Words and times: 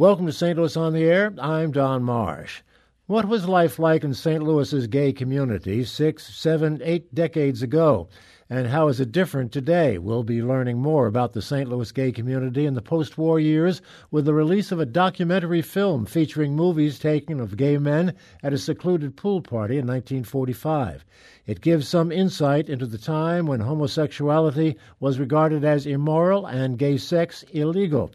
Welcome 0.00 0.24
to 0.24 0.32
St. 0.32 0.56
Louis 0.56 0.78
on 0.78 0.94
the 0.94 1.04
Air. 1.04 1.34
I'm 1.38 1.72
Don 1.72 2.02
Marsh. 2.02 2.62
What 3.06 3.26
was 3.26 3.46
life 3.46 3.78
like 3.78 4.02
in 4.02 4.14
St. 4.14 4.42
Louis's 4.42 4.86
gay 4.86 5.12
community 5.12 5.84
six, 5.84 6.34
seven, 6.34 6.80
eight 6.82 7.14
decades 7.14 7.60
ago? 7.60 8.08
And 8.48 8.66
how 8.68 8.88
is 8.88 8.98
it 8.98 9.12
different 9.12 9.52
today? 9.52 9.98
We'll 9.98 10.22
be 10.22 10.42
learning 10.42 10.78
more 10.78 11.06
about 11.06 11.34
the 11.34 11.42
St. 11.42 11.68
Louis 11.68 11.92
gay 11.92 12.12
community 12.12 12.64
in 12.64 12.72
the 12.72 12.80
post 12.80 13.18
war 13.18 13.38
years 13.38 13.82
with 14.10 14.24
the 14.24 14.32
release 14.32 14.72
of 14.72 14.80
a 14.80 14.86
documentary 14.86 15.60
film 15.60 16.06
featuring 16.06 16.56
movies 16.56 16.98
taken 16.98 17.38
of 17.38 17.58
gay 17.58 17.76
men 17.76 18.14
at 18.42 18.54
a 18.54 18.58
secluded 18.58 19.18
pool 19.18 19.42
party 19.42 19.74
in 19.74 19.86
1945. 19.86 21.04
It 21.44 21.60
gives 21.60 21.86
some 21.86 22.10
insight 22.10 22.70
into 22.70 22.86
the 22.86 22.96
time 22.96 23.44
when 23.44 23.60
homosexuality 23.60 24.78
was 24.98 25.18
regarded 25.18 25.62
as 25.62 25.84
immoral 25.84 26.46
and 26.46 26.78
gay 26.78 26.96
sex 26.96 27.44
illegal 27.52 28.10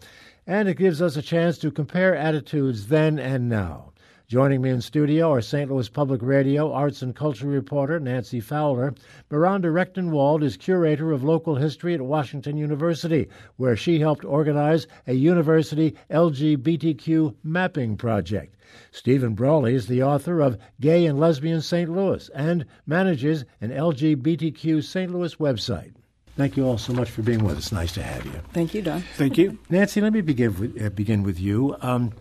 and 0.47 0.69
it 0.69 0.77
gives 0.77 1.01
us 1.01 1.17
a 1.17 1.21
chance 1.21 1.57
to 1.57 1.71
compare 1.71 2.15
attitudes 2.15 2.87
then 2.87 3.17
and 3.17 3.49
now. 3.49 3.91
Joining 4.27 4.61
me 4.61 4.71
in 4.71 4.81
studio 4.81 5.31
are 5.31 5.41
St. 5.41 5.69
Louis 5.69 5.87
Public 5.87 6.21
Radio 6.23 6.71
arts 6.73 7.03
and 7.03 7.15
culture 7.15 7.45
reporter 7.45 7.99
Nancy 7.99 8.39
Fowler. 8.39 8.95
Miranda 9.29 9.67
Rectenwald 9.67 10.43
is 10.43 10.57
curator 10.57 11.11
of 11.11 11.23
local 11.23 11.55
history 11.55 11.93
at 11.93 12.01
Washington 12.01 12.57
University, 12.57 13.27
where 13.57 13.75
she 13.75 13.99
helped 13.99 14.25
organize 14.25 14.87
a 15.05 15.13
university 15.13 15.95
LGBTQ 16.09 17.35
mapping 17.43 17.97
project. 17.97 18.55
Steven 18.91 19.35
Brawley 19.35 19.75
is 19.75 19.85
the 19.85 20.01
author 20.01 20.41
of 20.41 20.57
Gay 20.81 21.05
and 21.05 21.19
Lesbian 21.19 21.61
St. 21.61 21.89
Louis 21.89 22.27
and 22.33 22.65
manages 22.87 23.45
an 23.61 23.69
LGBTQ 23.69 24.83
St. 24.83 25.11
Louis 25.11 25.35
website. 25.35 25.93
Thank 26.35 26.57
you 26.57 26.65
all 26.65 26.77
so 26.77 26.91
much 26.91 27.09
for 27.09 27.21
being 27.21 27.43
with 27.45 27.57
us. 27.57 27.71
Nice 27.71 27.93
to 27.93 28.03
have 28.03 28.25
you. 28.25 28.33
Thank 28.51 28.73
you, 28.73 28.81
Don. 28.81 29.01
Thank 29.15 29.37
you. 29.37 29.57
Nancy, 29.69 30.01
let 30.01 30.11
me 30.11 30.19
begin 30.19 30.59
with, 30.59 30.81
uh, 30.81 30.89
begin 30.89 31.23
with 31.23 31.39
you. 31.39 31.77
Um, 31.81 32.11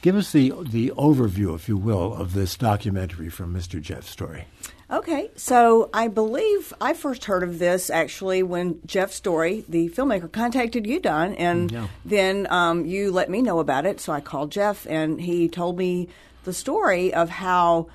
give 0.00 0.16
us 0.16 0.32
the, 0.32 0.54
the 0.62 0.92
overview, 0.96 1.54
if 1.54 1.68
you 1.68 1.76
will, 1.76 2.14
of 2.14 2.32
this 2.32 2.56
documentary 2.56 3.28
from 3.28 3.54
Mr. 3.54 3.80
Jeff 3.80 4.08
Story. 4.08 4.46
Okay, 4.90 5.30
so 5.36 5.90
I 5.92 6.08
believe 6.08 6.72
I 6.80 6.94
first 6.94 7.26
heard 7.26 7.42
of 7.42 7.58
this 7.58 7.90
actually 7.90 8.42
when 8.42 8.80
Jeff 8.86 9.12
Story, 9.12 9.64
the 9.68 9.90
filmmaker, 9.90 10.32
contacted 10.32 10.86
you, 10.86 10.98
Don, 10.98 11.34
and 11.34 11.70
yeah. 11.70 11.86
then 12.04 12.46
um, 12.50 12.86
you 12.86 13.12
let 13.12 13.28
me 13.28 13.42
know 13.42 13.60
about 13.60 13.84
it. 13.84 14.00
So 14.00 14.12
I 14.12 14.20
called 14.20 14.50
Jeff, 14.50 14.86
and 14.88 15.20
he 15.20 15.48
told 15.48 15.76
me 15.76 16.08
the 16.44 16.54
story 16.54 17.12
of 17.12 17.28
how, 17.28 17.88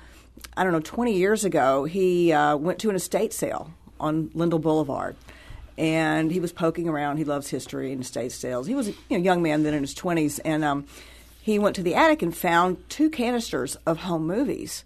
I 0.56 0.62
don't 0.62 0.72
know, 0.72 0.80
20 0.80 1.12
years 1.12 1.44
ago, 1.44 1.84
he 1.84 2.32
uh, 2.32 2.56
went 2.56 2.78
to 2.78 2.88
an 2.88 2.94
estate 2.94 3.32
sale 3.32 3.72
on 3.98 4.30
Lindell 4.32 4.60
Boulevard 4.60 5.16
and 5.78 6.30
he 6.30 6.40
was 6.40 6.52
poking 6.52 6.88
around. 6.88 7.18
He 7.18 7.24
loves 7.24 7.48
history 7.48 7.92
and 7.92 8.02
estate 8.02 8.32
sales. 8.32 8.66
He 8.66 8.74
was 8.74 8.88
a 8.88 8.92
you 9.08 9.18
know, 9.18 9.18
young 9.18 9.42
man 9.42 9.62
then 9.62 9.74
in 9.74 9.82
his 9.82 9.94
20s, 9.94 10.40
and 10.44 10.64
um, 10.64 10.86
he 11.40 11.58
went 11.58 11.76
to 11.76 11.82
the 11.82 11.94
attic 11.94 12.22
and 12.22 12.36
found 12.36 12.88
two 12.88 13.10
canisters 13.10 13.76
of 13.86 13.98
home 13.98 14.26
movies. 14.26 14.84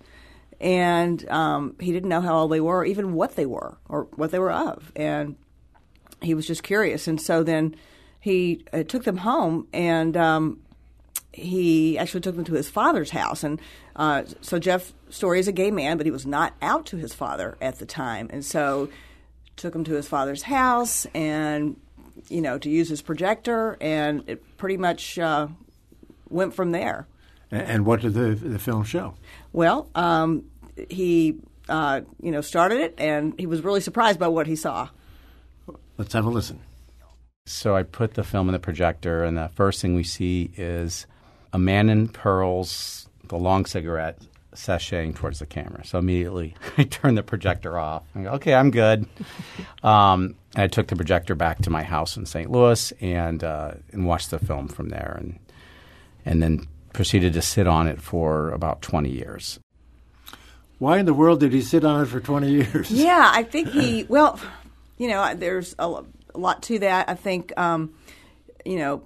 And 0.60 1.27
um, 1.30 1.74
he 1.80 1.91
didn't 1.91 2.10
know 2.10 2.20
how 2.20 2.41
old 2.41 2.52
they 2.52 2.60
were, 2.60 2.78
or 2.78 2.84
even 2.84 3.14
what 3.14 3.36
they 3.36 3.47
were, 3.47 3.78
or 3.88 4.08
what 4.16 4.30
they 4.30 4.38
were 4.38 4.52
of. 4.52 4.92
And 4.94 5.36
he 6.20 6.34
was 6.34 6.47
just 6.47 6.62
curious. 6.62 7.08
And 7.08 7.20
so 7.20 7.42
then 7.42 7.77
he 8.20 8.64
uh, 8.72 8.82
took 8.82 9.04
them 9.04 9.19
home 9.19 9.66
and 9.72 10.16
um, 10.16 10.60
he 11.32 11.98
actually 11.98 12.20
took 12.20 12.36
them 12.36 12.44
to 12.44 12.54
his 12.54 12.69
father's 12.69 13.10
house. 13.10 13.42
And 13.42 13.60
uh, 13.97 14.25
so 14.41 14.58
Jeff 14.58 14.92
Story 15.08 15.41
is 15.41 15.48
a 15.48 15.52
gay 15.52 15.70
man, 15.70 15.97
but 15.97 16.06
he 16.06 16.12
was 16.12 16.27
not 16.27 16.54
out 16.60 16.86
to 16.86 16.97
his 16.97 17.14
father 17.14 17.56
at 17.60 17.78
the 17.78 17.86
time. 17.86 18.28
And 18.30 18.44
so 18.44 18.91
took 19.56 19.74
him 19.74 19.84
to 19.84 19.94
his 19.94 20.08
father's 20.08 20.42
house 20.42 21.06
and 21.14 21.76
you 22.28 22.40
know 22.40 22.58
to 22.58 22.70
use 22.70 22.88
his 22.88 23.02
projector, 23.02 23.76
and 23.80 24.24
it 24.26 24.56
pretty 24.56 24.76
much 24.76 25.18
uh, 25.18 25.48
went 26.28 26.54
from 26.54 26.72
there. 26.72 27.06
And 27.50 27.84
what 27.84 28.00
did 28.00 28.14
the 28.14 28.34
the 28.34 28.58
film 28.58 28.84
show? 28.84 29.14
Well, 29.52 29.88
um, 29.94 30.44
he 30.88 31.36
uh, 31.68 32.02
you 32.22 32.30
know 32.30 32.40
started 32.40 32.80
it, 32.80 32.94
and 32.98 33.34
he 33.38 33.46
was 33.46 33.62
really 33.62 33.80
surprised 33.80 34.18
by 34.18 34.28
what 34.28 34.47
he 34.47 34.56
saw. 34.56 34.88
Let's 35.96 36.12
have 36.14 36.25
a 36.25 36.30
listen. 36.30 36.60
So 37.46 37.75
I 37.75 37.82
put 37.82 38.14
the 38.14 38.22
film 38.22 38.48
in 38.48 38.52
the 38.52 38.60
projector, 38.60 39.25
and 39.25 39.36
the 39.36 39.50
first 39.54 39.80
thing 39.80 39.94
we 39.94 40.04
see 40.04 40.50
is 40.56 41.06
a 41.52 41.58
man 41.58 41.88
in 41.88 42.08
pearls, 42.08 43.08
the 43.26 43.36
long 43.36 43.66
cigarette, 43.66 44.19
sashaying 44.55 45.15
towards 45.15 45.38
the 45.38 45.47
camera. 45.47 45.84
So 45.84 45.99
immediately 45.99 46.55
I 46.78 46.84
turned 46.84 47.16
the 47.16 47.22
projector 47.22 47.78
off. 47.78 48.03
I 48.15 48.22
go, 48.22 48.31
okay, 48.33 48.55
I'm 48.55 48.71
good. 48.71 49.06
Um, 49.83 50.34
I 50.56 50.66
took 50.66 50.88
the 50.88 50.97
projector 50.97 51.34
back 51.34 51.59
to 51.62 51.71
my 51.71 51.83
house 51.83 52.16
in 52.16 52.27
St. 52.27 52.50
Louis 52.50 52.93
and 53.00 53.43
uh, 53.44 53.72
and 53.93 54.06
watched 54.06 54.31
the 54.31 54.38
film 54.38 54.69
from 54.69 54.88
there, 54.88 55.16
and 55.19 55.38
and 56.25 56.43
then 56.43 56.66
proceeded 56.93 57.33
to 57.34 57.43
sit 57.43 57.66
on 57.66 57.87
it 57.87 58.00
for 58.00 58.50
about 58.50 58.83
20 58.83 59.11
years. 59.11 59.61
Why 60.78 60.99
in 60.99 61.06
the 61.06 61.15
world 61.15 61.41
did 61.41 61.53
he 61.53 61.62
sit 61.62 61.84
on 61.84 62.03
it 62.03 62.06
for 62.06 62.21
20 62.21 62.50
years? 62.50 62.91
Yeah, 62.91 63.31
I 63.32 63.43
think 63.43 63.69
he. 63.69 64.05
Well, 64.09 64.41
you 64.97 65.09
know, 65.09 65.34
there's 65.34 65.75
a, 65.78 66.03
lot 66.34 66.62
to 66.65 66.78
that. 66.81 67.09
I 67.09 67.15
think. 67.15 67.56
Um, 67.59 67.94
you 68.65 68.77
know, 68.77 69.03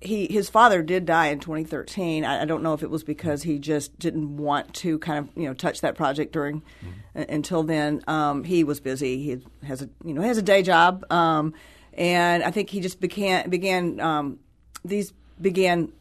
he 0.00 0.28
his 0.28 0.48
father 0.48 0.82
did 0.82 1.06
die 1.06 1.28
in 1.28 1.40
2013. 1.40 2.24
I, 2.24 2.42
I, 2.42 2.44
don't 2.44 2.62
know 2.62 2.72
if 2.72 2.82
it 2.82 2.90
was 2.90 3.02
because 3.02 3.42
he 3.42 3.58
just 3.58 3.98
didn't 3.98 4.36
want 4.36 4.72
to 4.74 4.98
kind 5.00 5.18
of 5.18 5.36
you 5.36 5.48
know 5.48 5.54
touch 5.54 5.80
that 5.80 5.96
project 5.96 6.32
during 6.32 6.60
mm-hmm. 6.60 7.22
until 7.28 7.62
then. 7.64 8.02
Um, 8.06 8.44
he 8.44 8.62
was 8.62 8.80
busy. 8.80 9.22
He 9.22 9.44
has 9.66 9.82
a 9.82 9.88
you 10.04 10.14
know 10.14 10.22
has 10.22 10.38
a 10.38 10.42
day 10.42 10.62
job, 10.62 11.04
um, 11.10 11.52
and 11.94 12.44
I 12.44 12.50
think 12.50 12.70
he 12.70 12.80
just 12.80 13.00
began 13.00 13.50
began 13.50 13.98
um, 13.98 14.38
these 14.84 15.12
began 15.40 15.92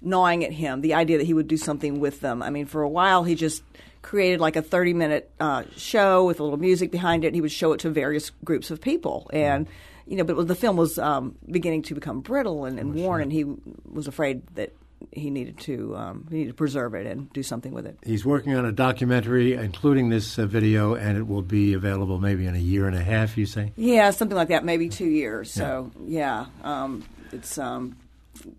gnawing 0.00 0.44
at 0.44 0.52
him. 0.52 0.80
The 0.80 0.94
idea 0.94 1.18
that 1.18 1.24
he 1.24 1.34
would 1.34 1.48
do 1.48 1.58
something 1.58 2.00
with 2.00 2.20
them. 2.20 2.42
I 2.42 2.48
mean, 2.48 2.66
for 2.66 2.82
a 2.82 2.88
while 2.88 3.24
he 3.24 3.34
just 3.34 3.62
created 4.00 4.40
like 4.40 4.56
a 4.56 4.62
30 4.62 4.94
minute 4.94 5.30
uh, 5.38 5.62
show 5.76 6.24
with 6.24 6.40
a 6.40 6.42
little 6.42 6.58
music 6.58 6.90
behind 6.90 7.24
it. 7.24 7.34
He 7.34 7.40
would 7.40 7.52
show 7.52 7.72
it 7.72 7.80
to 7.80 7.90
various 7.90 8.30
groups 8.44 8.70
of 8.70 8.80
people 8.80 9.30
and. 9.32 9.66
Mm-hmm 9.66 9.88
you 10.12 10.18
know, 10.18 10.24
but 10.24 10.46
the 10.46 10.54
film 10.54 10.76
was 10.76 10.98
um, 10.98 11.36
beginning 11.50 11.80
to 11.84 11.94
become 11.94 12.20
brittle 12.20 12.66
and, 12.66 12.78
and 12.78 12.90
oh, 12.90 13.00
worn, 13.00 13.18
sure. 13.18 13.22
and 13.22 13.32
he 13.32 13.44
was 13.90 14.06
afraid 14.06 14.46
that 14.56 14.74
he 15.10 15.30
needed 15.30 15.58
to 15.60 15.96
um, 15.96 16.26
he 16.28 16.36
needed 16.36 16.50
to 16.50 16.54
preserve 16.54 16.92
it 16.92 17.06
and 17.06 17.32
do 17.32 17.42
something 17.42 17.72
with 17.72 17.86
it. 17.86 17.96
He's 18.04 18.22
working 18.22 18.54
on 18.54 18.66
a 18.66 18.72
documentary, 18.72 19.54
including 19.54 20.10
this 20.10 20.38
uh, 20.38 20.44
video, 20.44 20.94
and 20.94 21.16
it 21.16 21.26
will 21.26 21.40
be 21.40 21.72
available 21.72 22.18
maybe 22.18 22.44
in 22.44 22.54
a 22.54 22.58
year 22.58 22.86
and 22.86 22.94
a 22.94 23.02
half. 23.02 23.38
You 23.38 23.46
say? 23.46 23.72
Yeah, 23.74 24.10
something 24.10 24.36
like 24.36 24.48
that, 24.48 24.66
maybe 24.66 24.90
two 24.90 25.06
years. 25.06 25.56
Yeah. 25.56 25.62
So 25.62 25.90
yeah, 26.04 26.46
um, 26.62 27.04
it's 27.32 27.56
um, 27.56 27.96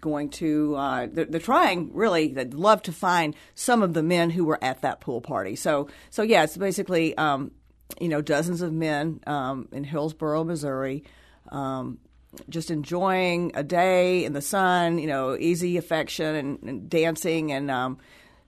going 0.01 0.29
to 0.29 0.75
uh, 0.75 1.07
they're, 1.11 1.25
they're, 1.25 1.39
trying 1.39 1.93
really. 1.93 2.29
They'd 2.29 2.55
love 2.55 2.81
to 2.83 2.91
find 2.91 3.35
some 3.53 3.83
of 3.83 3.93
the 3.93 4.01
men 4.01 4.31
who 4.31 4.43
were 4.43 4.57
at 4.63 4.81
that 4.81 5.01
pool 5.01 5.21
party. 5.21 5.55
So 5.55 5.87
so 6.09 6.23
yeah, 6.23 6.45
it's 6.45 6.57
basically 6.57 7.15
um, 7.15 7.51
you 8.01 8.09
know 8.09 8.21
dozens 8.21 8.63
of 8.63 8.73
men 8.73 9.19
um, 9.27 9.67
in 9.71 9.83
Hillsboro, 9.83 10.43
Missouri 10.45 11.03
um, 11.53 11.99
just 12.49 12.71
enjoying 12.71 13.51
a 13.53 13.63
day 13.63 14.25
in 14.25 14.33
the 14.33 14.41
sun, 14.41 14.97
you 14.97 15.07
know, 15.07 15.37
easy 15.37 15.77
affection 15.77 16.35
and, 16.35 16.63
and 16.63 16.89
dancing, 16.89 17.51
and 17.51 17.69
um, 17.71 17.99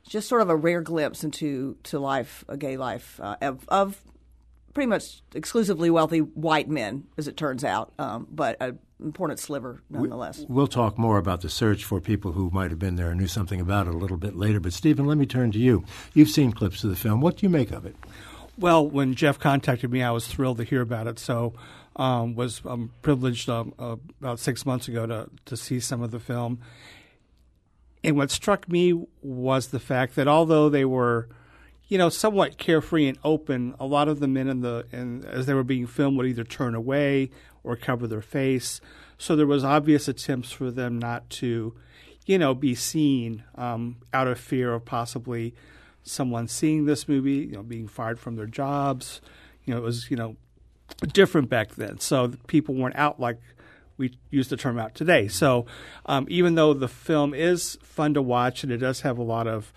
just 0.07 0.27
sort 0.27 0.41
of 0.41 0.49
a 0.49 0.55
rare 0.55 0.81
glimpse 0.81 1.23
into 1.23 1.77
to 1.83 1.99
life, 1.99 2.43
a 2.49 2.57
gay 2.57 2.77
life 2.77 3.19
uh, 3.21 3.37
of, 3.41 3.63
of, 3.69 4.01
pretty 4.73 4.87
much 4.87 5.21
exclusively 5.33 5.89
wealthy 5.89 6.19
white 6.19 6.67
men, 6.67 7.05
as 7.17 7.29
it 7.29 7.37
turns 7.37 7.63
out, 7.63 7.93
um, 7.97 8.27
but 8.29 8.57
an 8.59 8.77
important 9.01 9.39
sliver 9.39 9.81
nonetheless. 9.89 10.43
We'll 10.49 10.67
talk 10.67 10.97
more 10.97 11.17
about 11.17 11.41
the 11.41 11.49
search 11.49 11.85
for 11.85 12.01
people 12.01 12.33
who 12.33 12.49
might 12.51 12.71
have 12.71 12.79
been 12.79 12.97
there 12.97 13.09
and 13.09 13.19
knew 13.19 13.27
something 13.27 13.61
about 13.61 13.87
it 13.87 13.93
a 13.93 13.97
little 13.97 14.17
bit 14.17 14.35
later. 14.35 14.59
But 14.59 14.73
Stephen, 14.73 15.05
let 15.05 15.17
me 15.17 15.25
turn 15.25 15.51
to 15.53 15.59
you. 15.59 15.85
You've 16.13 16.29
seen 16.29 16.51
clips 16.51 16.83
of 16.83 16.89
the 16.89 16.97
film. 16.97 17.21
What 17.21 17.37
do 17.37 17.45
you 17.45 17.49
make 17.49 17.71
of 17.71 17.85
it? 17.85 17.95
Well, 18.57 18.85
when 18.85 19.15
Jeff 19.15 19.39
contacted 19.39 19.91
me, 19.91 20.03
I 20.03 20.11
was 20.11 20.27
thrilled 20.27 20.57
to 20.57 20.65
hear 20.65 20.81
about 20.81 21.07
it. 21.07 21.19
So 21.19 21.53
um, 21.95 22.35
was 22.35 22.61
um, 22.65 22.91
privileged 23.01 23.49
um, 23.49 23.73
uh, 23.79 23.95
about 24.19 24.39
six 24.39 24.65
months 24.65 24.87
ago 24.87 25.05
to 25.05 25.29
to 25.45 25.57
see 25.57 25.79
some 25.79 26.01
of 26.01 26.11
the 26.11 26.19
film. 26.19 26.59
And 28.03 28.17
what 28.17 28.29
struck 28.29 28.69
me 28.69 29.07
was 29.23 29.67
the 29.67 29.79
fact 29.79 30.15
that 30.15 30.27
although 30.27 30.69
they 30.69 30.85
were, 30.85 31.27
you 31.87 31.97
know, 31.97 32.09
somewhat 32.09 32.57
carefree 32.57 33.07
and 33.07 33.17
open, 33.23 33.73
a 33.79 33.85
lot 33.87 34.07
of 34.07 34.19
the 34.19 34.27
men 34.27 34.47
in 34.47 34.61
the 34.61 34.85
and 34.91 35.25
as 35.25 35.45
they 35.45 35.53
were 35.53 35.63
being 35.63 35.87
filmed 35.87 36.17
would 36.17 36.27
either 36.27 36.43
turn 36.43 36.75
away 36.75 37.31
or 37.63 37.75
cover 37.75 38.07
their 38.07 38.21
face. 38.21 38.79
So 39.17 39.35
there 39.35 39.47
was 39.47 39.63
obvious 39.63 40.07
attempts 40.07 40.51
for 40.51 40.69
them 40.69 40.99
not 40.99 41.29
to, 41.31 41.73
you 42.25 42.37
know, 42.37 42.53
be 42.53 42.75
seen 42.75 43.43
um, 43.55 43.97
out 44.13 44.27
of 44.27 44.39
fear 44.39 44.73
of 44.73 44.85
possibly 44.85 45.55
someone 46.03 46.47
seeing 46.47 46.85
this 46.85 47.07
movie, 47.07 47.47
you 47.47 47.53
know, 47.53 47.63
being 47.63 47.87
fired 47.87 48.19
from 48.19 48.35
their 48.35 48.45
jobs. 48.45 49.21
You 49.63 49.73
know, 49.73 49.79
it 49.79 49.83
was 49.83 50.11
you 50.11 50.17
know 50.17 50.35
different 51.07 51.49
back 51.49 51.75
then. 51.75 51.99
So 51.99 52.33
people 52.47 52.75
weren't 52.75 52.95
out 52.95 53.19
like 53.19 53.39
we 53.97 54.17
use 54.29 54.49
the 54.49 54.57
term 54.57 54.77
out 54.77 54.95
today. 54.95 55.27
So 55.27 55.65
um, 56.05 56.25
even 56.29 56.55
though 56.55 56.73
the 56.73 56.87
film 56.87 57.33
is 57.33 57.77
fun 57.81 58.13
to 58.15 58.21
watch 58.21 58.63
and 58.63 58.71
it 58.71 58.77
does 58.77 59.01
have 59.01 59.17
a 59.17 59.23
lot 59.23 59.47
of, 59.47 59.71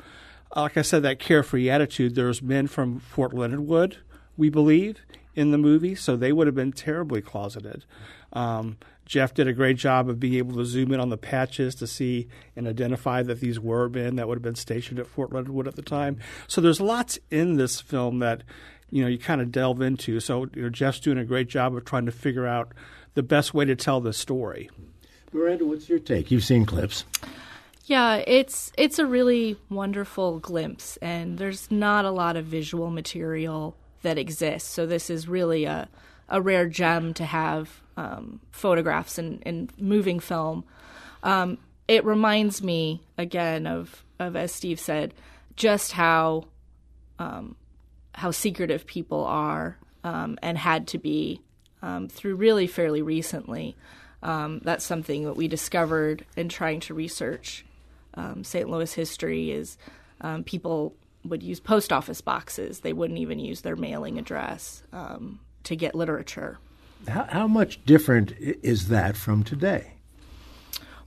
uh, 0.56 0.62
like 0.62 0.76
I 0.76 0.82
said, 0.82 1.02
that 1.04 1.18
carefree 1.18 1.70
attitude, 1.70 2.14
there's 2.14 2.42
men 2.42 2.66
from 2.66 2.98
Fort 3.00 3.32
Leonard 3.32 3.60
Wood, 3.60 3.98
we 4.36 4.48
believe, 4.48 4.98
in 5.34 5.50
the 5.52 5.58
movie. 5.58 5.94
So 5.94 6.16
they 6.16 6.32
would 6.32 6.46
have 6.46 6.56
been 6.56 6.72
terribly 6.72 7.20
closeted. 7.22 7.84
Um, 8.32 8.78
Jeff 9.08 9.32
did 9.32 9.48
a 9.48 9.54
great 9.54 9.78
job 9.78 10.08
of 10.10 10.20
being 10.20 10.34
able 10.34 10.56
to 10.56 10.66
zoom 10.66 10.92
in 10.92 11.00
on 11.00 11.08
the 11.08 11.16
patches 11.16 11.74
to 11.76 11.86
see 11.86 12.28
and 12.54 12.68
identify 12.68 13.22
that 13.22 13.40
these 13.40 13.58
were 13.58 13.88
men 13.88 14.16
that 14.16 14.28
would 14.28 14.36
have 14.36 14.42
been 14.42 14.54
stationed 14.54 14.98
at 14.98 15.06
Fort 15.06 15.32
Leonard 15.32 15.48
Wood 15.48 15.66
at 15.66 15.76
the 15.76 15.82
time. 15.82 16.18
So 16.46 16.60
there's 16.60 16.80
lots 16.80 17.18
in 17.30 17.56
this 17.56 17.80
film 17.80 18.18
that 18.18 18.42
you 18.90 19.02
know 19.02 19.08
you 19.08 19.18
kind 19.18 19.40
of 19.40 19.52
delve 19.52 19.80
into. 19.80 20.20
So 20.20 20.48
you 20.54 20.62
know, 20.62 20.70
Jeff's 20.70 21.00
doing 21.00 21.18
a 21.18 21.24
great 21.24 21.48
job 21.48 21.74
of 21.76 21.84
trying 21.84 22.06
to 22.06 22.12
figure 22.12 22.46
out 22.46 22.72
the 23.14 23.22
best 23.22 23.54
way 23.54 23.64
to 23.64 23.76
tell 23.76 24.00
the 24.00 24.12
story. 24.12 24.70
Miranda, 25.32 25.66
what's 25.66 25.88
your 25.88 25.98
take? 25.98 26.30
You've 26.30 26.44
seen 26.44 26.64
clips. 26.64 27.04
Yeah, 27.84 28.16
it's 28.26 28.72
it's 28.76 28.98
a 28.98 29.06
really 29.06 29.56
wonderful 29.70 30.40
glimpse, 30.40 30.98
and 30.98 31.38
there's 31.38 31.70
not 31.70 32.04
a 32.04 32.10
lot 32.10 32.36
of 32.36 32.44
visual 32.44 32.90
material 32.90 33.76
that 34.02 34.18
exists. 34.18 34.68
So 34.68 34.86
this 34.86 35.10
is 35.10 35.26
really 35.26 35.64
a 35.64 35.88
a 36.28 36.40
rare 36.40 36.68
gem 36.68 37.14
to 37.14 37.24
have 37.24 37.80
um, 37.96 38.40
photographs 38.50 39.18
and, 39.18 39.42
and 39.46 39.72
moving 39.78 40.20
film. 40.20 40.64
Um, 41.22 41.58
it 41.88 42.04
reminds 42.04 42.62
me 42.62 43.02
again 43.16 43.66
of 43.66 44.04
of 44.18 44.36
as 44.36 44.52
Steve 44.52 44.78
said, 44.78 45.14
just 45.56 45.92
how 45.92 46.44
um, 47.18 47.56
how 48.18 48.30
secretive 48.30 48.86
people 48.86 49.24
are 49.24 49.76
um, 50.04 50.38
and 50.42 50.58
had 50.58 50.88
to 50.88 50.98
be 50.98 51.40
um, 51.82 52.08
through 52.08 52.34
really 52.34 52.66
fairly 52.66 53.00
recently. 53.00 53.76
Um, 54.22 54.60
that's 54.64 54.84
something 54.84 55.24
that 55.24 55.34
we 55.34 55.46
discovered 55.48 56.24
in 56.36 56.48
trying 56.48 56.80
to 56.80 56.94
research 56.94 57.64
St. 58.42 58.68
Louis 58.68 58.92
history. 58.92 59.52
Is 59.52 59.78
people 60.44 60.96
would 61.24 61.40
use 61.40 61.60
post 61.60 61.92
office 61.92 62.20
boxes; 62.20 62.80
they 62.80 62.92
wouldn't 62.92 63.20
even 63.20 63.38
use 63.38 63.60
their 63.60 63.76
mailing 63.76 64.18
address 64.18 64.82
to 65.62 65.76
get 65.76 65.94
literature. 65.94 66.58
How, 67.06 67.24
how 67.30 67.46
much 67.46 67.84
different 67.84 68.34
is 68.40 68.88
that 68.88 69.16
from 69.16 69.44
today? 69.44 69.92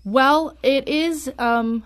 Well, 0.05 0.57
it 0.63 0.87
is. 0.87 1.31
Um, 1.37 1.83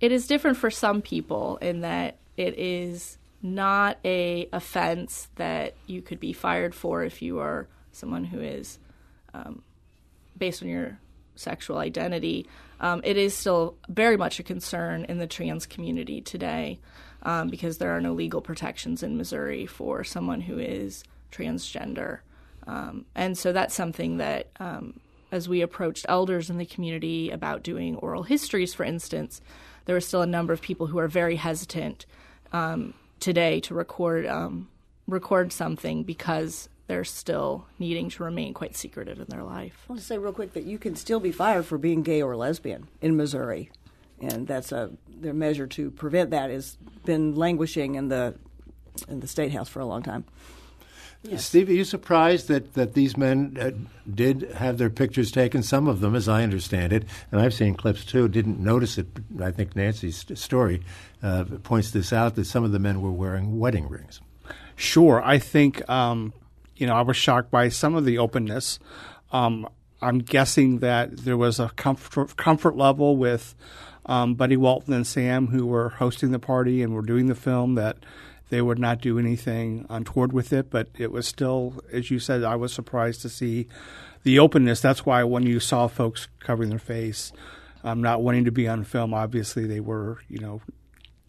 it 0.00 0.12
is 0.12 0.26
different 0.26 0.56
for 0.56 0.70
some 0.70 1.02
people 1.02 1.56
in 1.56 1.80
that 1.80 2.18
it 2.36 2.56
is 2.56 3.18
not 3.42 3.98
a 4.04 4.48
offense 4.52 5.28
that 5.36 5.74
you 5.86 6.02
could 6.02 6.20
be 6.20 6.32
fired 6.32 6.74
for 6.74 7.04
if 7.04 7.22
you 7.22 7.38
are 7.38 7.68
someone 7.92 8.24
who 8.24 8.40
is 8.40 8.78
um, 9.34 9.62
based 10.36 10.62
on 10.62 10.68
your 10.68 10.98
sexual 11.36 11.78
identity. 11.78 12.46
Um, 12.80 13.00
it 13.04 13.16
is 13.16 13.34
still 13.34 13.76
very 13.88 14.16
much 14.16 14.40
a 14.40 14.42
concern 14.42 15.04
in 15.04 15.18
the 15.18 15.26
trans 15.26 15.66
community 15.66 16.20
today 16.20 16.80
um, 17.22 17.48
because 17.48 17.78
there 17.78 17.96
are 17.96 18.00
no 18.00 18.12
legal 18.12 18.40
protections 18.40 19.02
in 19.02 19.16
Missouri 19.16 19.66
for 19.66 20.04
someone 20.04 20.40
who 20.40 20.58
is 20.58 21.04
transgender. 21.32 22.20
Um, 22.66 23.06
and 23.14 23.36
so 23.36 23.52
that's 23.52 23.74
something 23.74 24.18
that, 24.18 24.48
um, 24.60 25.00
as 25.30 25.48
we 25.48 25.60
approached 25.62 26.06
elders 26.08 26.50
in 26.50 26.58
the 26.58 26.66
community 26.66 27.30
about 27.30 27.62
doing 27.62 27.96
oral 27.96 28.22
histories, 28.22 28.74
for 28.74 28.84
instance, 28.84 29.40
there 29.84 29.96
are 29.96 30.00
still 30.00 30.22
a 30.22 30.26
number 30.26 30.52
of 30.52 30.60
people 30.60 30.86
who 30.86 30.98
are 30.98 31.08
very 31.08 31.36
hesitant 31.36 32.06
um, 32.52 32.94
today 33.20 33.60
to 33.60 33.74
record 33.74 34.26
um, 34.26 34.68
record 35.06 35.52
something 35.52 36.02
because 36.04 36.68
they're 36.86 37.04
still 37.04 37.66
needing 37.78 38.08
to 38.10 38.22
remain 38.22 38.54
quite 38.54 38.76
secretive 38.76 39.18
in 39.18 39.26
their 39.28 39.42
life. 39.42 39.84
I 39.88 39.92
want 39.92 40.00
to 40.00 40.06
say 40.06 40.18
real 40.18 40.32
quick 40.32 40.54
that 40.54 40.64
you 40.64 40.78
can 40.78 40.96
still 40.96 41.20
be 41.20 41.32
fired 41.32 41.66
for 41.66 41.78
being 41.78 42.02
gay 42.02 42.22
or 42.22 42.36
lesbian 42.36 42.88
in 43.00 43.16
Missouri, 43.16 43.70
and 44.20 44.46
that's 44.46 44.72
a 44.72 44.90
their 45.08 45.34
measure 45.34 45.66
to 45.66 45.90
prevent 45.90 46.30
that 46.30 46.50
has 46.50 46.78
been 47.04 47.34
languishing 47.34 47.94
in 47.94 48.08
the 48.08 48.34
in 49.08 49.20
the 49.20 49.28
state 49.28 49.52
house 49.52 49.68
for 49.68 49.80
a 49.80 49.86
long 49.86 50.02
time. 50.02 50.24
Yes. 51.22 51.44
Steve, 51.44 51.68
are 51.68 51.72
you 51.72 51.84
surprised 51.84 52.46
that, 52.48 52.74
that 52.74 52.94
these 52.94 53.16
men 53.16 53.56
uh, 53.60 53.70
did 54.08 54.52
have 54.56 54.78
their 54.78 54.88
pictures 54.88 55.32
taken? 55.32 55.62
Some 55.62 55.88
of 55.88 56.00
them, 56.00 56.14
as 56.14 56.28
I 56.28 56.44
understand 56.44 56.92
it, 56.92 57.04
and 57.32 57.40
I've 57.40 57.52
seen 57.52 57.74
clips 57.74 58.04
too, 58.04 58.28
didn't 58.28 58.60
notice 58.60 58.98
it. 58.98 59.08
I 59.40 59.50
think 59.50 59.74
Nancy's 59.74 60.24
story 60.34 60.82
uh, 61.22 61.44
points 61.64 61.90
this 61.90 62.12
out 62.12 62.36
that 62.36 62.44
some 62.44 62.62
of 62.62 62.70
the 62.70 62.78
men 62.78 63.00
were 63.00 63.10
wearing 63.10 63.58
wedding 63.58 63.88
rings. 63.88 64.20
Sure. 64.76 65.20
I 65.24 65.38
think, 65.38 65.88
um, 65.90 66.32
you 66.76 66.86
know, 66.86 66.94
I 66.94 67.02
was 67.02 67.16
shocked 67.16 67.50
by 67.50 67.68
some 67.68 67.96
of 67.96 68.04
the 68.04 68.18
openness. 68.18 68.78
Um, 69.32 69.68
I'm 70.00 70.20
guessing 70.20 70.78
that 70.78 71.16
there 71.18 71.36
was 71.36 71.58
a 71.58 71.70
comfort, 71.70 72.36
comfort 72.36 72.76
level 72.76 73.16
with 73.16 73.56
um, 74.06 74.36
Buddy 74.36 74.56
Walton 74.56 74.94
and 74.94 75.06
Sam, 75.06 75.48
who 75.48 75.66
were 75.66 75.88
hosting 75.88 76.30
the 76.30 76.38
party 76.38 76.80
and 76.80 76.94
were 76.94 77.02
doing 77.02 77.26
the 77.26 77.34
film, 77.34 77.74
that 77.74 77.98
they 78.50 78.62
would 78.62 78.78
not 78.78 79.00
do 79.00 79.18
anything 79.18 79.86
untoward 79.90 80.32
with 80.32 80.52
it, 80.52 80.70
but 80.70 80.88
it 80.96 81.12
was 81.12 81.26
still, 81.26 81.82
as 81.92 82.10
you 82.10 82.18
said, 82.18 82.44
I 82.44 82.56
was 82.56 82.72
surprised 82.72 83.22
to 83.22 83.28
see 83.28 83.68
the 84.22 84.38
openness. 84.38 84.80
That's 84.80 85.04
why 85.04 85.24
when 85.24 85.44
you 85.44 85.60
saw 85.60 85.86
folks 85.86 86.28
covering 86.40 86.70
their 86.70 86.78
face, 86.78 87.32
um, 87.84 88.00
not 88.00 88.22
wanting 88.22 88.44
to 88.44 88.52
be 88.52 88.66
on 88.66 88.84
film, 88.84 89.14
obviously 89.14 89.66
they 89.66 89.80
were, 89.80 90.18
you 90.28 90.38
know, 90.38 90.60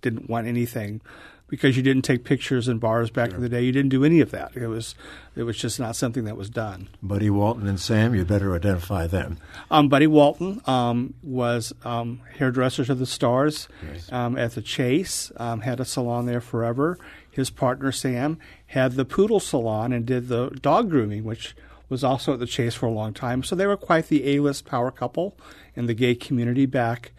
didn't 0.02 0.30
want 0.30 0.48
anything 0.48 1.02
because 1.50 1.76
you 1.76 1.84
didn't 1.84 2.04
take 2.04 2.24
pictures 2.24 2.68
in 2.68 2.78
bars 2.78 3.10
back 3.10 3.30
sure. 3.30 3.38
in 3.38 3.42
the 3.42 3.50
day. 3.50 3.62
You 3.62 3.72
didn't 3.72 3.90
do 3.90 4.06
any 4.06 4.22
of 4.22 4.32
that. 4.32 4.56
It 4.56 4.68
was 4.68 4.96
it 5.36 5.44
was 5.44 5.58
just 5.58 5.80
not 5.80 5.96
something 5.96 6.24
that 6.26 6.38
was 6.38 6.50
done. 6.50 6.88
Buddy 7.02 7.30
Walton 7.30 7.68
and 7.68 7.80
Sam, 7.80 8.16
you 8.16 8.24
better 8.24 8.56
identify 8.56 9.08
them. 9.08 9.38
Um, 9.72 9.90
Buddy 9.90 10.08
Walton 10.08 10.62
um, 10.66 11.16
was 11.24 11.74
um, 11.84 12.22
hairdresser 12.38 12.86
to 12.86 12.96
the 12.96 13.06
stars 13.06 13.68
yes. 13.92 14.12
Um, 14.12 14.38
at 14.38 14.52
the 14.52 14.62
Chase. 14.62 15.32
Um, 15.38 15.62
had 15.62 15.80
a 15.80 15.86
salon 15.86 16.26
there 16.26 16.42
forever. 16.42 16.98
His 17.30 17.50
partner 17.50 17.92
Sam 17.92 18.38
had 18.68 18.94
the 18.94 19.06
poodle 19.06 19.40
salon 19.40 19.92
and 19.92 20.06
did 20.06 20.28
the 20.28 20.50
dog 20.50 20.90
grooming, 20.90 21.24
which 21.24 21.56
was 21.88 22.04
also 22.04 22.34
at 22.34 22.40
the 22.40 22.46
Chase 22.46 22.76
for 22.76 22.86
a 22.86 22.92
long 22.92 23.14
time. 23.14 23.44
So 23.44 23.56
they 23.56 23.66
were 23.66 23.78
quite 23.78 24.08
the 24.08 24.36
A-list 24.36 24.66
power 24.66 24.92
couple 24.92 25.36
in 25.76 25.88
the 25.88 25.94
gay 25.94 26.16
community 26.16 26.66
back 26.66 27.12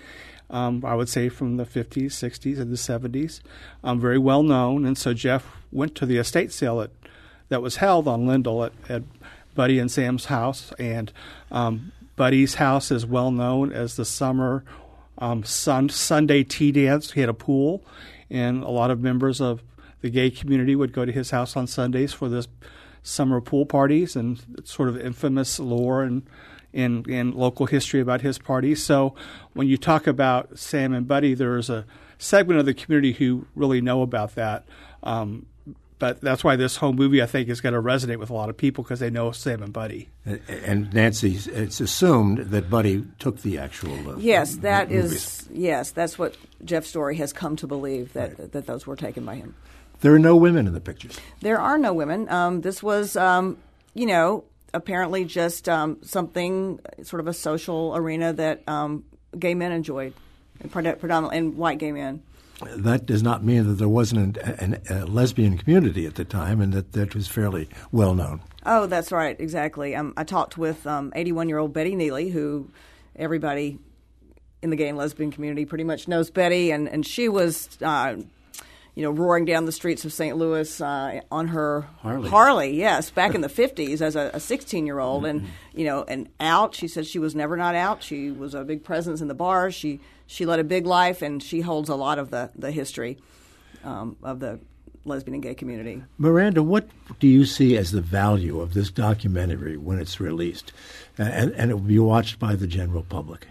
um, 0.50 0.84
I 0.84 0.94
would 0.94 1.08
say 1.08 1.28
from 1.28 1.56
the 1.56 1.64
50s, 1.64 2.06
60s, 2.06 2.58
and 2.58 2.70
the 2.70 2.76
70s. 2.76 3.40
Um, 3.84 4.00
very 4.00 4.18
well 4.18 4.42
known. 4.42 4.84
And 4.84 4.98
so 4.98 5.14
Jeff 5.14 5.46
went 5.70 5.94
to 5.96 6.06
the 6.06 6.18
estate 6.18 6.52
sale 6.52 6.78
that, 6.78 6.90
that 7.48 7.62
was 7.62 7.76
held 7.76 8.08
on 8.08 8.26
Lindell 8.26 8.64
at, 8.64 8.72
at 8.88 9.02
Buddy 9.54 9.78
and 9.78 9.90
Sam's 9.90 10.26
house. 10.26 10.72
And 10.78 11.12
um, 11.50 11.92
Buddy's 12.16 12.56
house 12.56 12.90
is 12.90 13.06
well 13.06 13.30
known 13.30 13.72
as 13.72 13.96
the 13.96 14.04
summer 14.04 14.64
um, 15.18 15.44
sun, 15.44 15.88
Sunday 15.88 16.42
tea 16.42 16.72
dance. 16.72 17.12
He 17.12 17.20
had 17.20 17.28
a 17.28 17.34
pool, 17.34 17.84
and 18.28 18.62
a 18.62 18.70
lot 18.70 18.90
of 18.90 19.00
members 19.00 19.40
of 19.40 19.62
the 20.00 20.10
gay 20.10 20.30
community 20.30 20.74
would 20.74 20.92
go 20.92 21.04
to 21.04 21.12
his 21.12 21.30
house 21.30 21.56
on 21.56 21.66
Sundays 21.66 22.12
for 22.12 22.28
this 22.28 22.48
summer 23.02 23.40
pool 23.40 23.66
parties 23.66 24.16
and 24.16 24.42
sort 24.64 24.88
of 24.88 25.00
infamous 25.00 25.58
lore 25.58 26.02
and 26.02 26.22
in 26.72 27.04
in 27.08 27.32
local 27.32 27.66
history 27.66 28.00
about 28.00 28.20
his 28.20 28.38
party. 28.38 28.74
So 28.74 29.14
when 29.52 29.68
you 29.68 29.76
talk 29.76 30.06
about 30.06 30.58
Sam 30.58 30.92
and 30.92 31.06
Buddy, 31.06 31.34
there's 31.34 31.70
a 31.70 31.84
segment 32.18 32.60
of 32.60 32.66
the 32.66 32.74
community 32.74 33.12
who 33.12 33.46
really 33.54 33.80
know 33.80 34.02
about 34.02 34.34
that. 34.34 34.64
Um, 35.02 35.46
but 36.00 36.20
that's 36.22 36.42
why 36.42 36.56
this 36.56 36.76
whole 36.76 36.94
movie, 36.94 37.22
I 37.22 37.26
think, 37.26 37.50
is 37.50 37.60
going 37.60 37.74
to 37.74 37.82
resonate 37.82 38.16
with 38.16 38.30
a 38.30 38.32
lot 38.32 38.48
of 38.48 38.56
people 38.56 38.82
because 38.82 39.00
they 39.00 39.10
know 39.10 39.32
Sam 39.32 39.62
and 39.62 39.70
Buddy. 39.70 40.08
And 40.24 40.92
Nancy, 40.94 41.38
it's 41.52 41.78
assumed 41.78 42.38
that 42.38 42.70
Buddy 42.70 43.04
took 43.18 43.42
the 43.42 43.58
actual. 43.58 44.12
Uh, 44.12 44.16
yes, 44.16 44.56
that 44.56 44.90
movies. 44.90 45.12
is 45.12 45.48
yes, 45.52 45.90
that's 45.90 46.18
what 46.18 46.36
Jeff 46.64 46.86
Story 46.86 47.16
has 47.16 47.34
come 47.34 47.54
to 47.56 47.66
believe 47.66 48.14
that 48.14 48.38
right. 48.38 48.52
that 48.52 48.66
those 48.66 48.86
were 48.86 48.96
taken 48.96 49.26
by 49.26 49.34
him. 49.34 49.54
There 50.00 50.14
are 50.14 50.18
no 50.18 50.36
women 50.36 50.66
in 50.66 50.72
the 50.72 50.80
pictures. 50.80 51.20
There 51.40 51.60
are 51.60 51.76
no 51.76 51.92
women. 51.92 52.30
Um, 52.30 52.62
this 52.62 52.82
was, 52.82 53.14
um, 53.16 53.58
you 53.92 54.06
know, 54.06 54.44
apparently 54.74 55.24
just 55.24 55.68
um, 55.68 55.98
something, 56.02 56.80
sort 57.02 57.20
of 57.20 57.26
a 57.26 57.32
social 57.32 57.94
arena 57.96 58.32
that 58.32 58.68
um, 58.68 59.04
gay 59.38 59.54
men 59.54 59.72
enjoyed, 59.72 60.14
and 60.60 60.70
predominantly, 60.70 61.38
and 61.38 61.56
white 61.56 61.78
gay 61.78 61.92
men. 61.92 62.22
That 62.62 63.06
does 63.06 63.22
not 63.22 63.42
mean 63.42 63.66
that 63.66 63.74
there 63.74 63.88
wasn't 63.88 64.36
an, 64.36 64.54
an, 64.58 64.82
a 64.90 65.06
lesbian 65.06 65.56
community 65.56 66.04
at 66.04 66.16
the 66.16 66.24
time, 66.24 66.60
and 66.60 66.72
that 66.74 66.92
that 66.92 67.14
was 67.14 67.26
fairly 67.26 67.68
well 67.90 68.14
known. 68.14 68.42
Oh, 68.66 68.86
that's 68.86 69.10
right, 69.10 69.38
exactly. 69.40 69.96
Um, 69.96 70.12
I 70.16 70.24
talked 70.24 70.58
with 70.58 70.86
81 70.86 71.44
um, 71.44 71.48
year 71.48 71.58
old 71.58 71.72
Betty 71.72 71.94
Neely, 71.94 72.28
who 72.28 72.68
everybody 73.16 73.78
in 74.62 74.68
the 74.68 74.76
gay 74.76 74.88
and 74.88 74.98
lesbian 74.98 75.30
community 75.30 75.64
pretty 75.64 75.84
much 75.84 76.06
knows 76.06 76.30
Betty, 76.30 76.70
and, 76.70 76.86
and 76.88 77.06
she 77.06 77.28
was 77.28 77.78
uh, 77.82 78.16
you 78.94 79.02
know, 79.02 79.10
roaring 79.10 79.44
down 79.44 79.64
the 79.64 79.72
streets 79.72 80.04
of 80.04 80.12
St. 80.12 80.36
Louis 80.36 80.80
uh, 80.80 81.20
on 81.30 81.48
her 81.48 81.82
Harley. 81.98 82.28
Harley, 82.28 82.76
yes, 82.76 83.10
back 83.10 83.34
in 83.34 83.40
the 83.40 83.48
50s 83.48 84.00
as 84.00 84.16
a 84.16 84.38
16 84.38 84.86
year 84.86 84.98
old. 84.98 85.24
And, 85.24 85.42
mm-hmm. 85.42 85.78
you 85.78 85.84
know, 85.84 86.04
and 86.06 86.28
out. 86.40 86.74
She 86.74 86.88
said 86.88 87.06
she 87.06 87.18
was 87.18 87.34
never 87.34 87.56
not 87.56 87.74
out. 87.74 88.02
She 88.02 88.30
was 88.30 88.54
a 88.54 88.64
big 88.64 88.84
presence 88.84 89.20
in 89.20 89.28
the 89.28 89.34
bars. 89.34 89.74
She, 89.74 90.00
she 90.26 90.46
led 90.46 90.60
a 90.60 90.64
big 90.64 90.86
life, 90.86 91.22
and 91.22 91.42
she 91.42 91.60
holds 91.60 91.88
a 91.88 91.96
lot 91.96 92.18
of 92.18 92.30
the, 92.30 92.50
the 92.56 92.70
history 92.70 93.18
um, 93.84 94.16
of 94.22 94.40
the 94.40 94.60
lesbian 95.04 95.34
and 95.34 95.42
gay 95.42 95.54
community. 95.54 96.02
Miranda, 96.18 96.62
what 96.62 96.88
do 97.18 97.26
you 97.26 97.44
see 97.44 97.76
as 97.76 97.92
the 97.92 98.00
value 98.00 98.60
of 98.60 98.74
this 98.74 98.90
documentary 98.90 99.76
when 99.76 99.98
it's 99.98 100.20
released 100.20 100.72
and, 101.16 101.52
and 101.52 101.70
it 101.70 101.74
will 101.74 101.80
be 101.80 101.98
watched 101.98 102.38
by 102.38 102.54
the 102.54 102.66
general 102.66 103.02
public? 103.02 103.48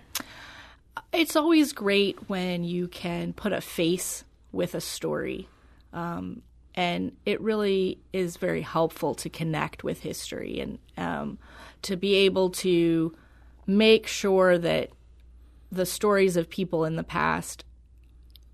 It's 1.12 1.36
always 1.36 1.74
great 1.74 2.30
when 2.30 2.64
you 2.64 2.88
can 2.88 3.34
put 3.34 3.52
a 3.52 3.62
face 3.62 4.24
with 4.52 4.76
a 4.76 4.82
story. 4.82 5.48
Um, 5.94 6.42
and 6.76 7.16
it 7.26 7.42
really 7.42 8.00
is 8.14 8.38
very 8.38 8.62
helpful 8.62 9.16
to 9.16 9.30
connect 9.30 9.84
with 9.84 10.02
history 10.02 10.60
and 10.60 10.80
um, 10.98 11.40
to 11.82 11.96
be 11.96 12.16
able 12.16 12.52
to 12.52 13.16
make 13.66 14.08
sure 14.08 14.58
that 14.58 14.90
the 15.72 15.86
stories 15.86 16.38
of 16.38 16.50
people 16.50 16.86
in 16.86 16.96
the 16.96 17.04
past 17.04 17.64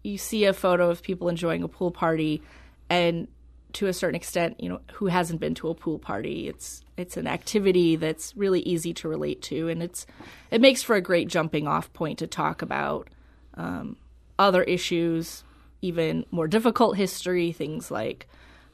you 0.05 0.17
see 0.17 0.45
a 0.45 0.53
photo 0.53 0.89
of 0.89 1.01
people 1.01 1.29
enjoying 1.29 1.63
a 1.63 1.67
pool 1.67 1.91
party 1.91 2.41
and 2.89 3.27
to 3.73 3.87
a 3.87 3.93
certain 3.93 4.15
extent, 4.15 4.55
you 4.61 4.69
know, 4.69 4.79
who 4.93 5.07
hasn't 5.07 5.41
been 5.41 5.53
to 5.55 5.67
a 5.67 5.75
pool 5.75 5.99
party? 5.99 6.47
It's 6.47 6.81
it's 6.95 7.17
an 7.17 7.27
activity 7.27 7.97
that's 7.97 8.35
really 8.37 8.61
easy 8.61 8.93
to 8.93 9.09
relate 9.09 9.41
to, 9.43 9.67
and 9.67 9.83
it's 9.83 10.05
it 10.49 10.61
makes 10.61 10.81
for 10.81 10.95
a 10.95 11.01
great 11.01 11.27
jumping 11.27 11.67
off 11.67 11.91
point 11.91 12.19
to 12.19 12.27
talk 12.27 12.61
about 12.61 13.09
um, 13.55 13.97
other 14.39 14.63
issues, 14.63 15.43
even 15.85 16.25
more 16.31 16.47
difficult 16.47 16.97
history, 16.97 17.51
things 17.51 17.91
like 17.91 18.27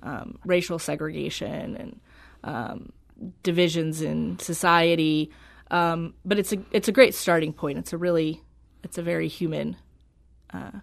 um, 0.03 0.39
racial 0.46 0.80
segregation 0.80 1.75
and 1.75 2.00
um, 2.44 2.91
divisions 3.44 4.01
in 4.01 4.39
society. 4.39 5.30
Um, 5.70 6.13
but 6.25 6.39
it's 6.39 6.53
a 6.53 6.58
it's 6.72 6.88
a 6.88 6.91
great 6.91 7.13
starting 7.13 7.53
point. 7.53 7.77
It's 7.77 7.94
a 7.94 7.98
really 7.98 8.41
it's 8.84 8.98
a 8.98 9.03
very 9.03 9.27
human 9.27 9.77
uh, 10.53 10.80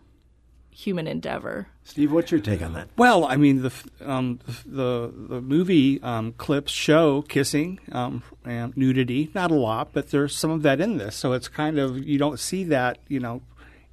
human 0.71 1.07
endeavor. 1.09 1.69
Steve, 1.83 2.13
what's 2.13 2.31
your 2.31 2.41
take 2.41 2.63
on 2.63 2.73
that? 2.75 2.89
Well, 2.97 3.25
I 3.25 3.37
mean, 3.37 3.63
the 3.63 3.73
um, 4.05 4.39
the 4.65 5.13
the 5.15 5.41
movie 5.41 6.01
um, 6.03 6.33
clips 6.33 6.73
show 6.73 7.23
kissing 7.23 7.81
um, 7.93 8.23
and 8.45 8.77
nudity. 8.77 9.31
Not 9.35 9.51
a 9.51 9.55
lot, 9.57 9.93
but 9.93 10.11
there's 10.11 10.37
some 10.37 10.51
of 10.51 10.63
that 10.63 10.81
in 10.81 10.99
this. 10.99 11.17
So 11.17 11.33
it's 11.33 11.49
kind 11.49 11.79
of 11.79 11.99
you 11.99 12.19
don't 12.19 12.39
see 12.39 12.65
that, 12.65 12.99
you 13.09 13.21
know, 13.21 13.43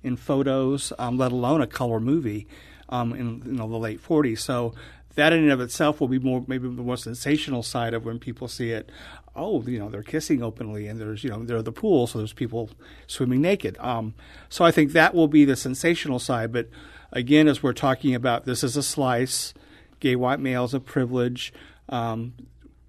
in 0.05 0.15
photos, 0.15 0.93
um, 0.99 1.17
let 1.17 1.31
alone 1.31 1.61
a 1.61 1.67
color 1.67 1.99
movie 1.99 2.47
um, 2.89 3.13
in 3.13 3.41
you 3.45 3.53
know 3.53 3.67
the 3.67 3.77
late 3.77 4.01
40s. 4.01 4.39
So 4.39 4.73
that 5.15 5.33
in 5.33 5.39
and 5.39 5.51
of 5.51 5.59
itself 5.59 5.99
will 5.99 6.07
be 6.07 6.19
more 6.19 6.43
maybe 6.47 6.67
the 6.67 6.83
more 6.83 6.97
sensational 6.97 7.63
side 7.63 7.93
of 7.93 8.05
when 8.05 8.19
people 8.19 8.47
see 8.47 8.69
it. 8.69 8.89
Oh, 9.35 9.61
you 9.63 9.79
know, 9.79 9.89
they're 9.89 10.03
kissing 10.03 10.41
openly, 10.41 10.87
and 10.87 11.01
there's 11.01 11.23
you 11.23 11.29
know 11.29 11.43
they're 11.43 11.61
the 11.61 11.71
pool, 11.71 12.07
so 12.07 12.19
there's 12.19 12.33
people 12.33 12.69
swimming 13.07 13.41
naked. 13.41 13.77
Um, 13.79 14.13
so 14.47 14.63
I 14.63 14.71
think 14.71 14.91
that 14.91 15.13
will 15.13 15.27
be 15.27 15.43
the 15.43 15.55
sensational 15.55 16.19
side. 16.19 16.53
But 16.53 16.69
again, 17.11 17.47
as 17.47 17.63
we're 17.63 17.73
talking 17.73 18.13
about, 18.13 18.45
this 18.45 18.63
is 18.63 18.77
a 18.77 18.83
slice. 18.83 19.53
Gay 19.99 20.15
white 20.15 20.39
males 20.39 20.73
of 20.73 20.85
privilege. 20.85 21.51
Um, 21.89 22.33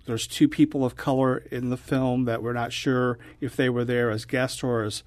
there's 0.05 0.27
two 0.27 0.49
people 0.49 0.85
of 0.85 0.97
color 0.97 1.39
in 1.51 1.71
the 1.71 1.77
film 1.77 2.27
that 2.27 2.43
we're 2.43 2.53
not 2.53 2.73
sure 2.73 3.19
if 3.41 3.57
they 3.57 3.69
were 3.69 3.85
there 3.85 4.11
as 4.11 4.25
guests 4.25 4.63
or 4.63 4.83
as 4.83 5.03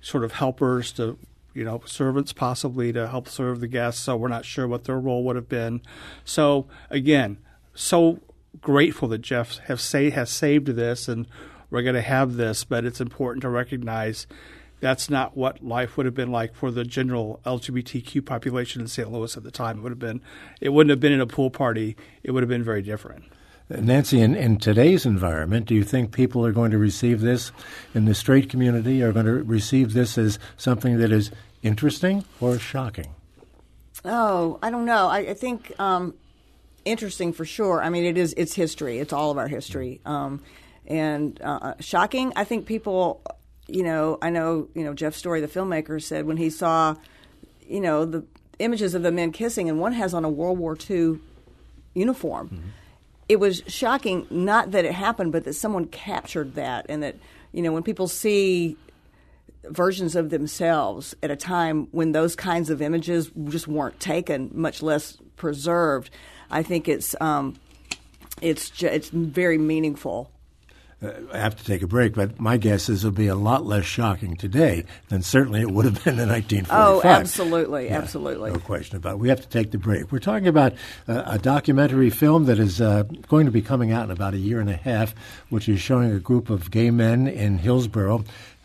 sort 0.00 0.24
of 0.24 0.32
helpers 0.32 0.92
to 0.92 1.18
you 1.54 1.64
know, 1.64 1.82
servants 1.84 2.32
possibly 2.32 2.92
to 2.92 3.08
help 3.08 3.28
serve 3.28 3.60
the 3.60 3.66
guests. 3.66 4.02
So 4.02 4.16
we're 4.16 4.28
not 4.28 4.44
sure 4.44 4.68
what 4.68 4.84
their 4.84 4.98
role 4.98 5.24
would 5.24 5.36
have 5.36 5.48
been. 5.48 5.82
So 6.24 6.66
again, 6.90 7.38
so 7.74 8.20
grateful 8.60 9.08
that 9.08 9.18
Jeff 9.18 9.58
have 9.58 9.80
say, 9.80 10.10
has 10.10 10.30
saved 10.30 10.68
this, 10.68 11.08
and 11.08 11.26
we're 11.70 11.82
going 11.82 11.94
to 11.94 12.02
have 12.02 12.34
this. 12.34 12.64
But 12.64 12.84
it's 12.84 13.00
important 13.00 13.42
to 13.42 13.48
recognize 13.48 14.26
that's 14.80 15.10
not 15.10 15.36
what 15.36 15.64
life 15.64 15.96
would 15.96 16.06
have 16.06 16.14
been 16.14 16.30
like 16.30 16.54
for 16.54 16.70
the 16.70 16.84
general 16.84 17.40
LGBTQ 17.44 18.24
population 18.24 18.80
in 18.80 18.88
St. 18.88 19.10
Louis 19.10 19.36
at 19.36 19.42
the 19.42 19.50
time. 19.50 19.78
It 19.78 19.82
would 19.82 19.92
have 19.92 19.98
been, 19.98 20.22
it 20.60 20.68
wouldn't 20.70 20.90
have 20.90 21.00
been 21.00 21.12
in 21.12 21.20
a 21.20 21.26
pool 21.26 21.50
party. 21.50 21.96
It 22.22 22.30
would 22.30 22.42
have 22.42 22.48
been 22.48 22.62
very 22.62 22.82
different. 22.82 23.24
Nancy, 23.70 24.20
in, 24.20 24.34
in 24.34 24.56
today's 24.56 25.04
environment, 25.04 25.66
do 25.66 25.74
you 25.74 25.84
think 25.84 26.12
people 26.12 26.44
are 26.44 26.52
going 26.52 26.70
to 26.70 26.78
receive 26.78 27.20
this 27.20 27.52
in 27.94 28.06
the 28.06 28.14
straight 28.14 28.48
community 28.48 29.02
are 29.02 29.12
going 29.12 29.26
to 29.26 29.42
receive 29.42 29.92
this 29.92 30.16
as 30.16 30.38
something 30.56 30.98
that 30.98 31.12
is 31.12 31.30
interesting 31.62 32.24
or 32.40 32.58
shocking? 32.58 33.14
Oh, 34.04 34.58
I 34.62 34.70
don't 34.70 34.86
know. 34.86 35.08
I, 35.08 35.18
I 35.18 35.34
think 35.34 35.78
um, 35.78 36.14
interesting 36.84 37.32
for 37.32 37.44
sure. 37.44 37.82
I 37.82 37.90
mean, 37.90 38.04
it 38.04 38.16
is. 38.16 38.32
It's 38.36 38.54
history. 38.54 39.00
It's 39.00 39.12
all 39.12 39.30
of 39.30 39.38
our 39.38 39.48
history. 39.48 40.00
Um, 40.06 40.42
and 40.86 41.38
uh, 41.42 41.74
shocking. 41.80 42.32
I 42.36 42.44
think 42.44 42.66
people. 42.66 43.22
You 43.66 43.82
know, 43.82 44.18
I 44.22 44.30
know. 44.30 44.68
You 44.74 44.84
know, 44.84 44.94
Jeff 44.94 45.14
Story, 45.14 45.40
the 45.40 45.48
filmmaker, 45.48 46.02
said 46.02 46.26
when 46.26 46.36
he 46.36 46.48
saw, 46.48 46.94
you 47.66 47.80
know, 47.80 48.04
the 48.04 48.24
images 48.60 48.94
of 48.94 49.02
the 49.02 49.12
men 49.12 49.32
kissing, 49.32 49.68
and 49.68 49.78
one 49.78 49.92
has 49.92 50.14
on 50.14 50.24
a 50.24 50.30
World 50.30 50.58
War 50.58 50.76
II 50.88 51.18
uniform. 51.94 52.48
Mm-hmm. 52.48 52.68
It 53.28 53.38
was 53.38 53.62
shocking, 53.66 54.26
not 54.30 54.70
that 54.70 54.84
it 54.84 54.92
happened, 54.92 55.32
but 55.32 55.44
that 55.44 55.54
someone 55.54 55.86
captured 55.86 56.54
that, 56.54 56.86
and 56.88 57.02
that 57.02 57.16
you 57.52 57.62
know, 57.62 57.72
when 57.72 57.82
people 57.82 58.08
see 58.08 58.76
versions 59.64 60.16
of 60.16 60.30
themselves 60.30 61.14
at 61.22 61.30
a 61.30 61.36
time 61.36 61.88
when 61.90 62.12
those 62.12 62.36
kinds 62.36 62.70
of 62.70 62.80
images 62.80 63.30
just 63.48 63.68
weren't 63.68 63.98
taken, 64.00 64.50
much 64.52 64.82
less 64.82 65.18
preserved. 65.36 66.10
I 66.50 66.62
think 66.62 66.88
it's 66.88 67.14
um, 67.20 67.56
it's 68.40 68.82
it's 68.82 69.10
very 69.10 69.58
meaningful. 69.58 70.30
Uh, 71.00 71.12
I 71.32 71.38
have 71.38 71.56
to 71.56 71.64
take 71.64 71.82
a 71.82 71.86
break, 71.86 72.14
but 72.14 72.40
my 72.40 72.56
guess 72.56 72.88
is 72.88 73.04
it'll 73.04 73.14
be 73.14 73.28
a 73.28 73.36
lot 73.36 73.64
less 73.64 73.84
shocking 73.84 74.36
today 74.36 74.84
than 75.08 75.22
certainly 75.22 75.60
it 75.60 75.70
would 75.70 75.84
have 75.84 76.02
been 76.04 76.18
in 76.18 76.28
1945. 76.28 76.76
Oh, 76.76 77.00
absolutely, 77.08 77.86
yeah, 77.86 77.98
absolutely. 77.98 78.50
No 78.50 78.58
question 78.58 78.96
about 78.96 79.12
it. 79.12 79.18
We 79.20 79.28
have 79.28 79.40
to 79.40 79.48
take 79.48 79.70
the 79.70 79.78
break. 79.78 80.10
We're 80.10 80.18
talking 80.18 80.48
about 80.48 80.74
uh, 81.06 81.22
a 81.26 81.38
documentary 81.38 82.10
film 82.10 82.46
that 82.46 82.58
is 82.58 82.80
uh, 82.80 83.04
going 83.28 83.46
to 83.46 83.52
be 83.52 83.62
coming 83.62 83.92
out 83.92 84.06
in 84.06 84.10
about 84.10 84.34
a 84.34 84.38
year 84.38 84.58
and 84.60 84.68
a 84.68 84.76
half, 84.76 85.14
which 85.50 85.68
is 85.68 85.80
showing 85.80 86.10
a 86.10 86.18
group 86.18 86.50
of 86.50 86.70
gay 86.70 86.90
men 86.90 87.28
in 87.28 87.58
Hillsboro 87.58 88.24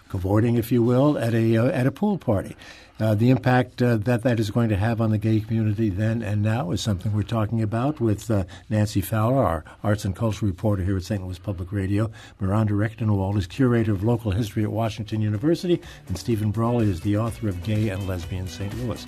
cavorting, 0.09 0.57
if 0.57 0.71
you 0.71 0.81
will, 0.81 1.17
at 1.17 1.33
a 1.33 1.57
uh, 1.57 1.65
at 1.67 1.85
a 1.85 1.91
pool 1.91 2.17
party. 2.17 2.55
Uh, 3.03 3.13
the 3.13 3.29
impact 3.29 3.81
uh, 3.81 3.97
that 3.97 4.23
that 4.23 4.39
is 4.39 4.49
going 4.49 4.69
to 4.69 4.77
have 4.77 5.01
on 5.01 5.11
the 5.11 5.17
gay 5.17 5.41
community 5.41 5.89
then 5.89 6.21
and 6.21 6.41
now 6.41 6.71
is 6.71 6.79
something 6.79 7.11
we're 7.11 7.21
talking 7.21 7.61
about 7.61 7.99
with 7.99 8.31
uh, 8.31 8.45
Nancy 8.69 9.01
Fowler, 9.01 9.43
our 9.43 9.65
arts 9.83 10.05
and 10.05 10.15
culture 10.15 10.45
reporter 10.45 10.85
here 10.85 10.95
at 10.95 11.03
St. 11.03 11.21
Louis 11.21 11.37
Public 11.37 11.73
Radio. 11.73 12.09
Miranda 12.39 12.73
Rectenwald 12.73 13.37
is 13.37 13.45
curator 13.45 13.91
of 13.91 14.05
local 14.05 14.31
history 14.31 14.63
at 14.63 14.71
Washington 14.71 15.19
University, 15.19 15.81
and 16.07 16.17
Steven 16.17 16.49
Brawley 16.49 16.89
is 16.89 17.01
the 17.01 17.17
author 17.17 17.49
of 17.49 17.61
Gay 17.65 17.89
and 17.89 18.07
Lesbian 18.07 18.47
St. 18.47 18.73
Louis. 18.77 19.05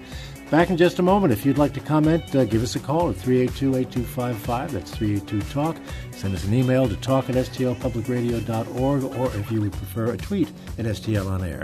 Back 0.51 0.69
in 0.69 0.75
just 0.75 0.99
a 0.99 1.01
moment. 1.01 1.31
If 1.31 1.45
you'd 1.45 1.57
like 1.57 1.73
to 1.75 1.79
comment, 1.79 2.35
uh, 2.35 2.43
give 2.43 2.63
us 2.63 2.75
a 2.75 2.79
call 2.79 3.09
at 3.09 3.15
382 3.15 3.77
8255. 3.77 4.73
That's 4.73 4.91
382 4.91 5.53
Talk. 5.53 5.77
Send 6.11 6.35
us 6.35 6.43
an 6.43 6.53
email 6.53 6.89
to 6.89 6.97
talk 6.97 7.29
at 7.29 7.35
stlpublicradio.org, 7.35 9.03
or 9.05 9.35
if 9.37 9.49
you 9.49 9.61
would 9.61 9.71
prefer, 9.71 10.11
a 10.11 10.17
tweet 10.17 10.49
at 10.77 10.83
STL 10.83 11.31
on 11.31 11.45
air. 11.45 11.63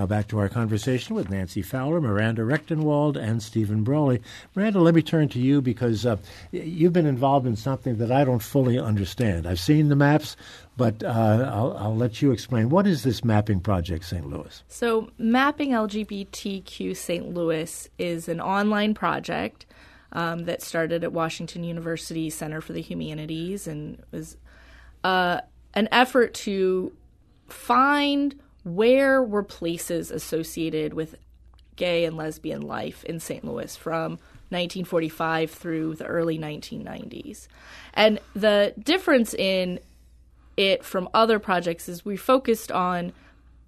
Now 0.00 0.06
back 0.06 0.28
to 0.28 0.38
our 0.38 0.48
conversation 0.48 1.14
with 1.14 1.28
Nancy 1.28 1.60
Fowler, 1.60 2.00
Miranda 2.00 2.40
Rectenwald, 2.40 3.18
and 3.18 3.42
Steven 3.42 3.84
Brawley. 3.84 4.22
Miranda, 4.54 4.80
let 4.80 4.94
me 4.94 5.02
turn 5.02 5.28
to 5.28 5.38
you 5.38 5.60
because 5.60 6.06
uh, 6.06 6.16
you've 6.52 6.94
been 6.94 7.04
involved 7.04 7.46
in 7.46 7.54
something 7.54 7.98
that 7.98 8.10
I 8.10 8.24
don't 8.24 8.42
fully 8.42 8.78
understand. 8.78 9.46
I've 9.46 9.60
seen 9.60 9.90
the 9.90 9.96
maps, 9.96 10.38
but 10.78 11.04
uh, 11.04 11.50
I'll, 11.52 11.76
I'll, 11.76 11.96
let 11.96 12.22
you 12.22 12.32
explain. 12.32 12.70
What 12.70 12.86
is 12.86 13.02
this 13.02 13.22
mapping 13.22 13.60
project, 13.60 14.06
St. 14.06 14.26
Louis? 14.26 14.64
So, 14.68 15.10
Mapping 15.18 15.72
LGBTQ 15.72 16.96
St. 16.96 17.34
Louis 17.34 17.90
is 17.98 18.26
an 18.26 18.40
online 18.40 18.94
project 18.94 19.66
um, 20.12 20.46
that 20.46 20.62
started 20.62 21.04
at 21.04 21.12
Washington 21.12 21.62
University 21.62 22.30
Center 22.30 22.62
for 22.62 22.72
the 22.72 22.80
Humanities 22.80 23.66
and 23.66 24.02
was 24.12 24.38
uh, 25.04 25.42
an 25.74 25.90
effort 25.92 26.32
to 26.32 26.90
find 27.50 28.34
where 28.64 29.22
were 29.22 29.42
places 29.42 30.10
associated 30.10 30.94
with 30.94 31.16
gay 31.76 32.04
and 32.04 32.16
lesbian 32.16 32.62
life 32.62 33.04
in 33.04 33.20
St. 33.20 33.44
Louis 33.44 33.74
from 33.76 34.12
1945 34.50 35.50
through 35.50 35.94
the 35.94 36.04
early 36.04 36.38
1990s. 36.38 37.48
And 37.94 38.18
the 38.34 38.74
difference 38.78 39.32
in 39.32 39.80
it 40.56 40.84
from 40.84 41.08
other 41.14 41.38
projects 41.38 41.88
is 41.88 42.04
we 42.04 42.16
focused 42.16 42.70
on 42.70 43.12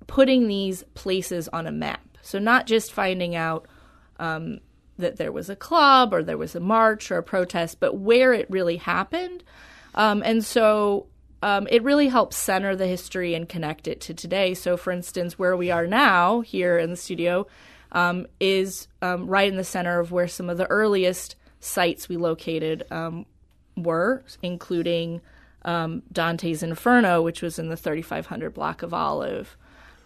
putting 0.06 0.48
these 0.48 0.82
places 0.94 1.48
on 1.48 1.66
a 1.66 1.72
map. 1.72 2.02
So, 2.20 2.38
not 2.38 2.66
just 2.66 2.92
finding 2.92 3.34
out 3.34 3.66
um, 4.18 4.60
that 4.98 5.16
there 5.16 5.32
was 5.32 5.48
a 5.48 5.56
club 5.56 6.12
or 6.12 6.22
there 6.22 6.38
was 6.38 6.54
a 6.54 6.60
march 6.60 7.10
or 7.10 7.18
a 7.18 7.22
protest, 7.22 7.80
but 7.80 7.96
where 7.96 8.32
it 8.32 8.50
really 8.50 8.76
happened. 8.76 9.42
Um, 9.94 10.22
and 10.24 10.44
so 10.44 11.06
um, 11.42 11.66
it 11.70 11.82
really 11.82 12.08
helps 12.08 12.36
center 12.36 12.76
the 12.76 12.86
history 12.86 13.34
and 13.34 13.48
connect 13.48 13.88
it 13.88 14.00
to 14.02 14.14
today. 14.14 14.54
So, 14.54 14.76
for 14.76 14.92
instance, 14.92 15.38
where 15.38 15.56
we 15.56 15.72
are 15.72 15.88
now 15.88 16.40
here 16.40 16.78
in 16.78 16.90
the 16.90 16.96
studio 16.96 17.48
um, 17.90 18.26
is 18.38 18.86
um, 19.02 19.26
right 19.26 19.48
in 19.48 19.56
the 19.56 19.64
center 19.64 19.98
of 19.98 20.12
where 20.12 20.28
some 20.28 20.48
of 20.48 20.56
the 20.56 20.66
earliest 20.66 21.34
sites 21.58 22.08
we 22.08 22.16
located 22.16 22.84
um, 22.92 23.26
were, 23.76 24.22
including 24.40 25.20
um, 25.64 26.02
Dante's 26.12 26.62
Inferno, 26.62 27.22
which 27.22 27.42
was 27.42 27.58
in 27.58 27.68
the 27.68 27.76
3500 27.76 28.54
block 28.54 28.82
of 28.82 28.94
Olive, 28.94 29.56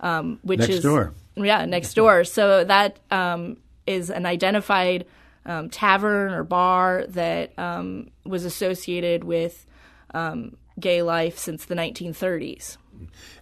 um, 0.01 0.39
which 0.43 0.61
next 0.61 0.71
is 0.71 0.83
door. 0.83 1.13
yeah 1.37 1.65
next 1.67 1.95
door. 1.95 2.25
So 2.25 2.65
that 2.65 2.99
is 3.87 4.11
an 4.11 4.25
identified 4.25 5.05
tavern 5.71 6.33
or 6.33 6.45
bar 6.45 7.05
that 7.09 7.53
was 8.25 8.47
associated 8.47 9.23
with. 9.23 9.67
Um, 10.15 10.57
gay 10.79 11.03
life 11.03 11.39
since 11.39 11.65
the 11.65 11.75
1930s. 11.75 12.77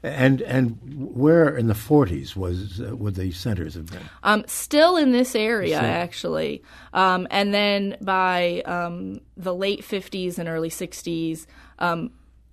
And 0.03 0.43
and 0.43 0.79
where 1.15 1.57
in 1.57 1.69
the 1.69 1.75
40s 1.75 2.35
was 2.35 2.81
uh, 2.81 2.97
would 2.97 3.15
the 3.15 3.31
centers 3.31 3.75
have 3.75 3.87
been? 3.87 4.03
Um, 4.23 4.45
still 4.47 4.97
in 4.97 5.13
this 5.13 5.37
area, 5.37 5.79
actually. 5.79 6.63
Um, 6.93 7.29
and 7.31 7.55
then 7.55 7.97
by 8.01 8.63
um, 8.67 9.21
the 9.37 9.55
late 9.55 9.83
50s 9.83 10.39
and 10.39 10.49
early 10.49 10.71
60s, 10.71 11.47
um, 11.79 12.11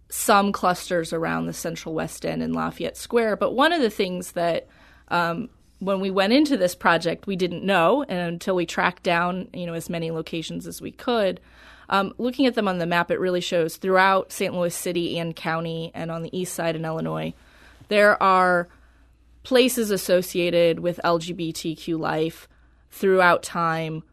some 0.09 0.51
clusters 0.51 1.11
around 1.11 1.47
the 1.47 1.53
Central 1.53 1.95
West 1.95 2.25
End 2.25 2.43
and 2.43 2.55
Lafayette 2.55 2.97
Square. 2.97 3.37
But 3.37 3.53
one 3.53 3.73
of 3.73 3.81
the 3.81 3.89
things 3.89 4.33
that 4.33 4.67
um, 5.07 5.49
when 5.79 5.99
we 5.99 6.11
went 6.11 6.33
into 6.33 6.57
this 6.57 6.75
project, 6.75 7.25
we 7.25 7.35
didn't 7.35 7.63
know, 7.63 8.03
and 8.03 8.19
until 8.19 8.55
we 8.55 8.65
tracked 8.65 9.03
down, 9.03 9.47
you 9.53 9.65
know, 9.65 9.73
as 9.73 9.89
many 9.89 10.11
locations 10.11 10.67
as 10.67 10.79
we 10.81 10.91
could. 10.91 11.41
Um, 11.91 12.13
looking 12.17 12.45
at 12.45 12.55
them 12.55 12.69
on 12.69 12.77
the 12.79 12.85
map, 12.85 13.11
it 13.11 13.19
really 13.19 13.41
shows 13.41 13.75
throughout 13.75 14.31
St. 14.31 14.53
Louis 14.53 14.73
City 14.73 15.19
and 15.19 15.35
County, 15.35 15.91
and 15.93 16.09
on 16.09 16.23
the 16.23 16.35
east 16.37 16.53
side 16.53 16.77
in 16.77 16.85
Illinois, 16.85 17.33
there 17.89 18.21
are 18.23 18.69
places 19.43 19.91
associated 19.91 20.79
with 20.79 21.01
LGBTQ 21.03 21.99
life 21.99 22.47
throughout 22.91 23.43
time, 23.43 24.03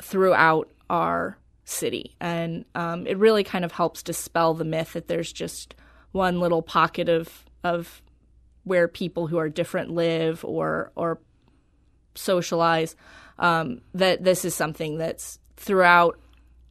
throughout 0.00 0.70
our 0.88 1.36
city, 1.64 2.14
and 2.20 2.64
um, 2.76 3.08
it 3.08 3.18
really 3.18 3.42
kind 3.42 3.64
of 3.64 3.72
helps 3.72 4.04
dispel 4.04 4.54
the 4.54 4.64
myth 4.64 4.92
that 4.92 5.08
there's 5.08 5.32
just 5.32 5.74
one 6.12 6.38
little 6.38 6.62
pocket 6.62 7.08
of 7.08 7.44
of 7.64 8.02
where 8.62 8.86
people 8.86 9.26
who 9.26 9.36
are 9.36 9.48
different 9.48 9.90
live 9.90 10.44
or 10.44 10.92
or 10.94 11.18
socialize. 12.14 12.94
Um, 13.38 13.82
that 13.92 14.24
this 14.24 14.44
is 14.44 14.54
something 14.54 14.96
that's 14.96 15.38
throughout 15.56 16.18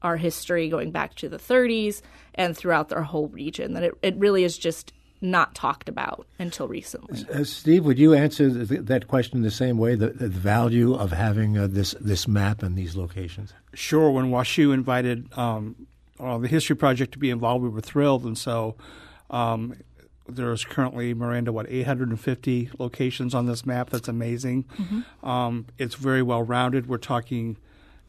our 0.05 0.17
history, 0.17 0.69
going 0.69 0.91
back 0.91 1.15
to 1.15 1.27
the 1.27 1.38
30s 1.38 2.01
and 2.35 2.55
throughout 2.55 2.93
our 2.93 3.01
whole 3.01 3.27
region. 3.29 3.74
That 3.74 3.83
it, 3.83 3.93
it 4.03 4.15
really 4.17 4.43
is 4.43 4.57
just 4.57 4.93
not 5.19 5.55
talked 5.55 5.89
about 5.89 6.27
until 6.38 6.67
recently. 6.67 7.25
Uh, 7.33 7.43
Steve, 7.43 7.83
would 7.85 7.97
you 7.97 8.13
answer 8.13 8.65
th- 8.65 8.81
that 8.81 9.07
question 9.07 9.41
the 9.41 9.50
same 9.50 9.77
way? 9.77 9.95
The, 9.95 10.09
the 10.09 10.29
value 10.29 10.93
of 10.93 11.12
having 11.12 11.57
uh, 11.57 11.67
this 11.67 11.95
this 12.00 12.27
map 12.27 12.62
and 12.62 12.75
these 12.75 12.95
locations. 12.95 13.51
Sure. 13.74 14.12
When 14.12 14.25
WashU 14.25 14.74
invited 14.74 15.35
um, 15.38 15.88
uh, 16.19 16.38
the 16.38 16.47
History 16.47 16.75
Project 16.75 17.13
to 17.13 17.19
be 17.19 17.31
involved, 17.31 17.63
we 17.63 17.69
were 17.69 17.81
thrilled, 17.81 18.25
and 18.25 18.38
so 18.38 18.75
um, 19.31 19.75
there's 20.27 20.63
currently 20.63 21.15
Miranda 21.15 21.51
what 21.51 21.65
850 21.67 22.69
locations 22.77 23.33
on 23.33 23.47
this 23.47 23.65
map. 23.65 23.89
That's 23.89 24.07
amazing. 24.07 24.65
Um, 25.24 25.65
it's 25.79 25.95
very 25.95 26.21
well 26.21 26.43
rounded. 26.43 26.88
We're 26.88 26.97
talking 26.97 27.57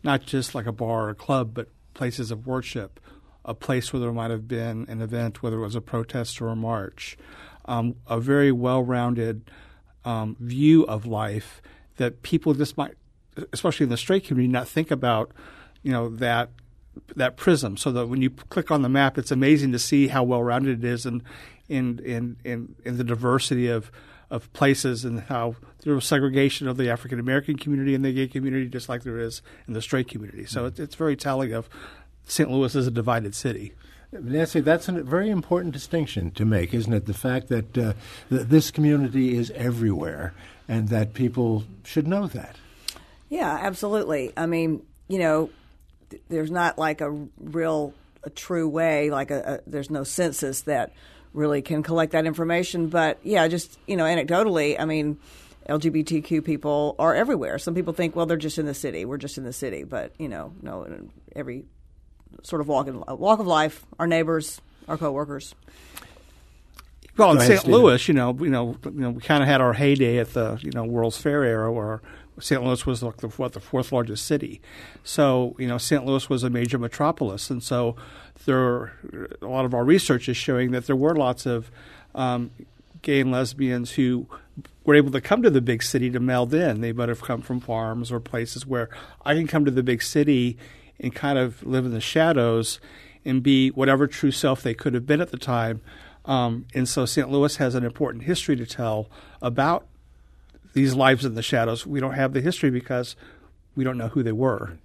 not 0.03 0.23
just 0.23 0.55
like 0.55 0.67
a 0.67 0.73
bar 0.73 1.07
or 1.07 1.11
a 1.11 1.15
club, 1.15 1.53
but 1.55 1.69
places 1.97 2.31
of 2.31 2.47
worship, 2.47 3.01
a 3.45 3.55
place 3.55 3.93
where 3.93 4.01
there 4.01 4.13
might 4.13 4.31
have 4.31 4.47
been 4.47 4.87
an 4.89 5.01
event, 5.01 5.43
whether 5.43 5.57
it 5.57 5.63
was 5.63 5.75
a 5.75 5.81
protest 5.81 6.41
or 6.41 6.49
a 6.49 6.57
march, 6.57 7.17
um, 7.65 7.97
a 8.07 8.21
very 8.21 8.53
well 8.53 8.83
rounded 8.83 9.51
um, 10.05 10.37
view 10.39 10.85
of 10.85 11.07
life 11.07 11.61
that 11.97 12.23
people 12.23 12.55
just 12.55 12.77
might, 12.77 12.95
especially 13.53 13.85
in 13.85 13.91
the 13.91 13.97
straight 13.97 14.25
community, 14.25 14.53
not 14.53 14.69
think 14.69 14.91
about, 14.91 15.33
you 15.83 15.91
know, 15.91 16.09
that 16.09 16.51
that 17.15 17.37
prism. 17.37 17.77
So 17.77 17.93
that 17.93 18.07
when 18.07 18.23
you 18.23 18.31
click 18.31 18.71
on 18.71 18.83
the 18.83 18.89
map, 18.89 19.19
it's 19.19 19.31
amazing 19.31 19.73
to 19.73 19.79
see 19.79 20.09
how 20.09 20.23
well 20.23 20.43
rounded 20.43 20.85
it 20.85 20.89
is 20.89 21.07
and 21.07 21.23
in 21.69 21.99
in 22.01 22.37
in 22.45 22.75
in 22.85 22.97
the 22.99 23.05
diversity 23.05 23.69
of 23.69 23.91
of 24.31 24.53
places 24.53 25.05
and 25.05 25.21
how 25.21 25.55
there 25.81 25.95
was 25.95 26.05
segregation 26.05 26.67
of 26.67 26.77
the 26.77 26.91
African 26.91 27.19
American 27.19 27.57
community 27.57 27.95
and 27.95 28.05
the 28.05 28.13
gay 28.13 28.27
community, 28.27 28.69
just 28.69 28.89
like 28.89 29.03
there 29.03 29.19
is 29.19 29.43
in 29.69 29.75
the 29.75 29.83
straight 29.83 30.09
community. 30.09 30.45
So 30.47 30.67
it's, 30.67 30.81
it's 30.81 30.95
very 30.95 31.17
telling 31.17 31.53
of 31.53 31.69
St. 32.25 32.51
Louis 32.51 32.75
as 32.75 32.87
a 32.87 32.91
divided 32.91 33.35
city. 33.35 33.73
Nancy, 34.13 34.61
that's 34.61 34.89
a 34.89 34.93
very 34.93 35.31
important 35.31 35.73
distinction 35.73 36.31
to 36.33 36.45
make, 36.45 36.73
isn't 36.73 36.93
it? 36.93 37.07
The 37.07 37.15
fact 37.15 37.49
that 37.49 37.77
uh, 37.77 37.93
th- 38.31 38.47
this 38.49 38.71
community 38.71 39.37
is 39.37 39.51
everywhere 39.53 40.33
and 40.69 40.89
that 40.89 41.15
people 41.15 41.65
should 41.85 42.07
know 42.07 42.27
that. 42.29 42.57
Yeah, 43.29 43.59
absolutely. 43.61 44.33
I 44.37 44.47
mean, 44.47 44.85
you 45.09 45.19
know, 45.19 45.51
th- 46.11 46.23
there's 46.29 46.51
not 46.51 46.79
like 46.79 47.01
a 47.01 47.11
real, 47.39 47.95
a 48.23 48.31
true 48.31 48.69
way, 48.69 49.11
like 49.11 49.31
a, 49.31 49.61
a 49.67 49.71
there's 49.71 49.91
no 49.91 50.05
census 50.05 50.63
that 50.63 50.93
really 51.37 51.63
can 51.63 51.83
collect 51.83 52.13
that 52.13 52.27
information. 52.27 52.89
But 52.89 53.19
yeah, 53.23 53.47
just 53.47 53.79
you 53.87 53.97
know, 53.97 54.05
anecdotally, 54.05 54.77
I 54.79 54.85
mean, 54.85 55.19
LGBTQ 55.69 56.45
people 56.45 56.97
are 56.99 57.15
everywhere. 57.15 57.59
Some 57.59 57.75
people 57.75 57.93
think, 57.93 58.17
well, 58.17 58.27
they're 58.27 58.37
just 58.37 58.59
in 58.59 58.67
the 58.67 58.75
city. 58.75 59.05
We're 59.05 59.19
just 59.19 59.39
in 59.39 59.45
the 59.45 59.53
city, 59.53 59.85
but 59.85 60.13
you 60.19 60.29
know, 60.29 60.53
no, 60.63 60.85
in 60.85 61.11
every 61.35 61.65
sort 62.43 62.61
of 62.61 62.69
walk 62.69 62.89
in 62.89 63.03
walk 63.07 63.39
of 63.39 63.47
life, 63.47 63.85
our 63.99 64.07
neighbors, 64.07 64.61
our 64.89 64.97
coworkers. 64.97 65.55
Well, 67.17 67.33
in 67.33 67.41
St. 67.41 67.67
Louis, 67.67 68.09
you 68.09 68.15
know, 68.15 68.37
you 68.39 68.51
know, 68.51 68.77
you 68.85 68.91
know, 68.91 69.11
we 69.11 69.23
kind 69.23 69.43
of 69.43 69.49
had 69.49 69.63
our 69.63 69.73
heyday 69.73 70.19
at 70.19 70.35
the 70.35 70.59
you 70.61 70.71
know 70.73 70.85
World's 70.85 71.17
Fair 71.17 71.45
era, 71.45 71.73
where 71.73 72.03
St. 72.39 72.63
Louis 72.63 72.85
was 72.85 73.03
like 73.03 73.19
the 73.19 73.29
what 73.29 73.53
the 73.53 73.61
fourth 73.61 73.93
largest 73.93 74.27
city. 74.27 74.61
So 75.05 75.57
you 75.59 75.67
know, 75.67 75.79
St. 75.79 76.05
Louis 76.05 76.29
was 76.29 76.43
a 76.43 76.51
major 76.51 76.79
metropolis, 76.79 77.51
and 77.51 77.63
so 77.63 77.97
there 78.45 78.93
a 79.41 79.47
lot 79.47 79.65
of 79.65 79.75
our 79.75 79.85
research 79.85 80.29
is 80.29 80.37
showing 80.37 80.71
that 80.73 80.87
there 80.87 80.97
were 80.97 81.15
lots 81.15 81.47
of 81.47 81.71
um, 82.15 82.51
gay 83.03 83.21
and 83.21 83.31
lesbians 83.31 83.93
who 83.93 84.27
were 84.85 84.95
able 84.95 85.11
to 85.11 85.21
come 85.21 85.43
to 85.43 85.51
the 85.51 85.61
big 85.61 85.83
city 85.83 86.11
to 86.11 86.21
meld 86.21 86.53
in. 86.55 86.81
They 86.81 86.93
might 86.93 87.09
have 87.09 87.23
come 87.23 87.43
from 87.43 87.61
farms 87.61 88.13
or 88.13 88.21
places 88.21 88.67
where 88.67 88.89
I 89.25 89.35
can 89.35 89.47
come 89.47 89.65
to 89.65 89.71
the 89.71 89.83
big 89.83 90.03
city 90.03 90.57
and 91.01 91.15
kind 91.15 91.39
of 91.39 91.63
live 91.65 91.85
in 91.85 91.93
the 91.93 92.01
shadows 92.01 92.81
and 93.25 93.43
be 93.43 93.71
whatever 93.71 94.07
true 94.07 94.31
self 94.31 94.63
they 94.63 94.75
could 94.75 94.95
have 94.95 95.07
been 95.07 95.21
at 95.21 95.31
the 95.31 95.39
time. 95.39 95.81
Um, 96.25 96.67
and 96.75 96.89
so 96.89 97.05
St. 97.05 97.31
Louis 97.31 97.57
has 97.57 97.75
an 97.75 97.85
important 97.85 98.25
history 98.25 98.57
to 98.57 98.67
tell 98.67 99.11
about 99.43 99.87
these 100.77 100.95
lives 100.95 101.25
in 101.25 101.35
the 101.35 101.43
shadows. 101.43 101.87
We 101.87 102.01
don't 102.01 102.13
have 102.13 102.35
the 102.35 102.43
history 102.43 102.69
because 102.69 103.17
we 103.75 103.83
don't 103.83 103.97
know 103.97 104.09
who 104.09 104.23
they 104.23 104.31
were. 104.31 104.77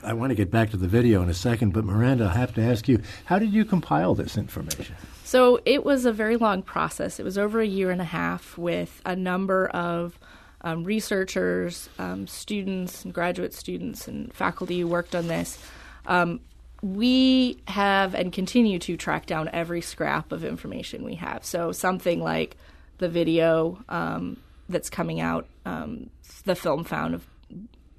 I 0.00 0.12
want 0.12 0.30
to 0.30 0.36
get 0.36 0.52
back 0.52 0.70
to 0.70 0.76
the 0.76 0.86
video 0.86 1.20
in 1.20 1.28
a 1.28 1.34
second, 1.34 1.72
but 1.72 1.84
Miranda, 1.84 2.26
I 2.26 2.38
have 2.38 2.54
to 2.54 2.62
ask 2.62 2.86
you, 2.86 3.02
how 3.24 3.40
did 3.40 3.52
you 3.52 3.64
compile 3.64 4.14
this 4.14 4.36
information? 4.36 4.94
So 5.24 5.60
it 5.64 5.84
was 5.84 6.04
a 6.04 6.12
very 6.12 6.36
long 6.36 6.62
process. 6.62 7.18
It 7.18 7.24
was 7.24 7.36
over 7.36 7.60
a 7.60 7.66
year 7.66 7.90
and 7.90 8.00
a 8.00 8.04
half 8.04 8.56
with 8.56 9.02
a 9.04 9.16
number 9.16 9.66
of 9.66 10.16
um, 10.60 10.84
researchers, 10.84 11.88
um, 11.98 12.28
students, 12.28 13.04
and 13.04 13.12
graduate 13.12 13.52
students, 13.52 14.06
and 14.06 14.32
faculty 14.32 14.78
who 14.78 14.86
worked 14.86 15.16
on 15.16 15.26
this. 15.26 15.58
Um, 16.06 16.38
we 16.82 17.58
have 17.66 18.14
and 18.14 18.32
continue 18.32 18.78
to 18.78 18.96
track 18.96 19.26
down 19.26 19.50
every 19.52 19.80
scrap 19.80 20.30
of 20.30 20.44
information 20.44 21.02
we 21.02 21.16
have. 21.16 21.44
So 21.44 21.72
something 21.72 22.22
like 22.22 22.56
the 22.98 23.08
video 23.08 23.82
um, 23.88 24.36
that's 24.68 24.90
coming 24.90 25.20
out, 25.20 25.46
um, 25.64 26.10
the 26.44 26.54
film 26.54 26.84
found 26.84 27.14
of 27.14 27.26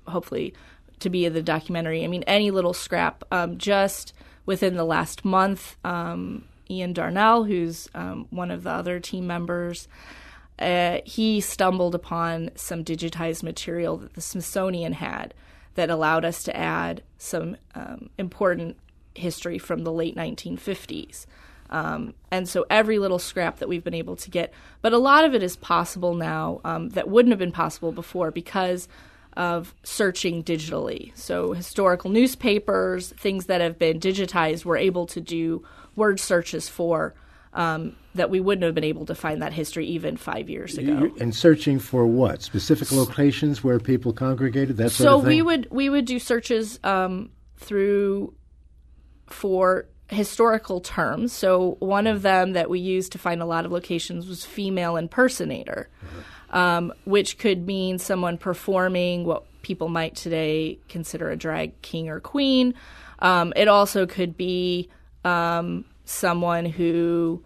hopefully 0.08 0.54
to 1.00 1.10
be 1.10 1.28
the 1.28 1.44
documentary. 1.44 2.04
I 2.04 2.08
mean, 2.08 2.24
any 2.24 2.52
little 2.52 2.74
scrap. 2.74 3.24
Um, 3.32 3.58
just 3.58 4.14
within 4.46 4.76
the 4.76 4.86
last 4.86 5.24
month, 5.24 5.78
um, 5.84 6.46
Ian 6.70 6.94
Darnell, 6.94 7.44
who's 7.44 7.90
um, 7.94 8.28
one 8.30 8.52
of 8.52 8.64
the 8.64 8.72
other 8.72 9.00
team 9.00 9.28
members, 9.28 9.88
uh, 10.60 11.00
he 11.06 11.42
stumbled 11.42 11.96
upon 11.96 12.52
some 12.56 12.84
digitized 12.84 13.44
material 13.44 13.98
that 13.98 14.14
the 14.14 14.22
Smithsonian 14.22 14.94
had 14.94 15.34
that 15.76 15.90
allowed 15.90 16.24
us 16.24 16.44
to 16.44 16.56
add 16.56 17.02
some 17.18 17.58
um, 17.76 18.10
important 18.18 18.78
history 19.16 19.58
from 19.58 19.84
the 19.84 19.92
late 19.92 20.16
1950s. 20.16 21.26
Um, 21.74 22.14
and 22.30 22.48
so 22.48 22.66
every 22.70 23.00
little 23.00 23.18
scrap 23.18 23.58
that 23.58 23.68
we've 23.68 23.84
been 23.84 23.96
able 23.96 24.16
to 24.18 24.30
get, 24.30 24.54
but 24.84 24.94
a 24.94 25.00
lot 25.00 25.26
of 25.26 25.34
it 25.34 25.42
is 25.42 25.56
possible 25.56 26.14
now 26.14 26.62
um, 26.64 26.90
that 26.90 27.10
wouldn't 27.10 27.32
have 27.32 27.40
been 27.40 27.52
possible 27.52 27.92
before 27.92 28.30
because 28.30 28.88
of 29.36 29.74
searching 29.82 30.44
digitally. 30.44 31.12
So 31.18 31.54
historical 31.54 32.12
newspapers, 32.12 33.10
things 33.14 33.48
that 33.48 33.60
have 33.60 33.80
been 33.80 34.00
digitized, 34.00 34.66
we're 34.66 34.78
able 34.78 35.08
to 35.08 35.20
do 35.20 35.66
word 35.96 36.20
searches 36.20 36.70
for 36.70 37.16
um, 37.54 37.96
that 38.14 38.30
we 38.30 38.40
wouldn't 38.40 38.64
have 38.64 38.76
been 38.76 38.84
able 38.84 39.08
to 39.08 39.16
find 39.16 39.42
that 39.42 39.54
history 39.54 39.88
even 39.88 40.16
five 40.16 40.52
years 40.52 40.78
ago. 40.78 41.12
And 41.20 41.36
searching 41.36 41.80
for 41.80 42.06
what? 42.06 42.44
Specific 42.44 42.92
locations 42.92 43.64
where 43.64 43.80
people 43.80 44.14
congregated, 44.14 44.78
that 44.78 44.92
sort 44.92 45.08
so 45.08 45.16
of 45.18 45.24
thing? 45.24 45.30
we 45.30 45.42
would 45.42 45.68
we 45.72 45.90
would 45.90 46.06
do 46.06 46.20
searches 46.20 46.80
um, 46.84 47.32
through 47.58 48.36
for 49.28 49.88
historical 50.14 50.80
terms. 50.80 51.34
So 51.34 51.78
one 51.80 52.08
of 52.08 52.22
them 52.22 52.54
that 52.54 52.70
we 52.70 52.80
used 52.80 53.12
to 53.14 53.18
find 53.18 53.42
a 53.42 53.46
lot 53.46 53.66
of 53.66 53.72
locations 53.72 54.28
was 54.28 54.46
female 54.46 54.96
impersonator, 54.96 55.90
um, 56.52 56.94
which 57.06 57.38
could 57.38 57.66
mean 57.66 58.00
someone 58.00 58.38
performing 58.38 59.26
what 59.26 59.44
people 59.62 59.90
might 59.90 60.16
today 60.16 60.78
consider 60.90 61.30
a 61.30 61.36
drag 61.36 61.82
king 61.82 62.10
or 62.10 62.20
queen. 62.20 62.74
Um, 63.20 63.54
it 63.56 63.68
also 63.68 64.06
could 64.06 64.38
be 64.38 64.90
um, 65.24 65.86
someone 66.06 66.66
who 66.66 67.44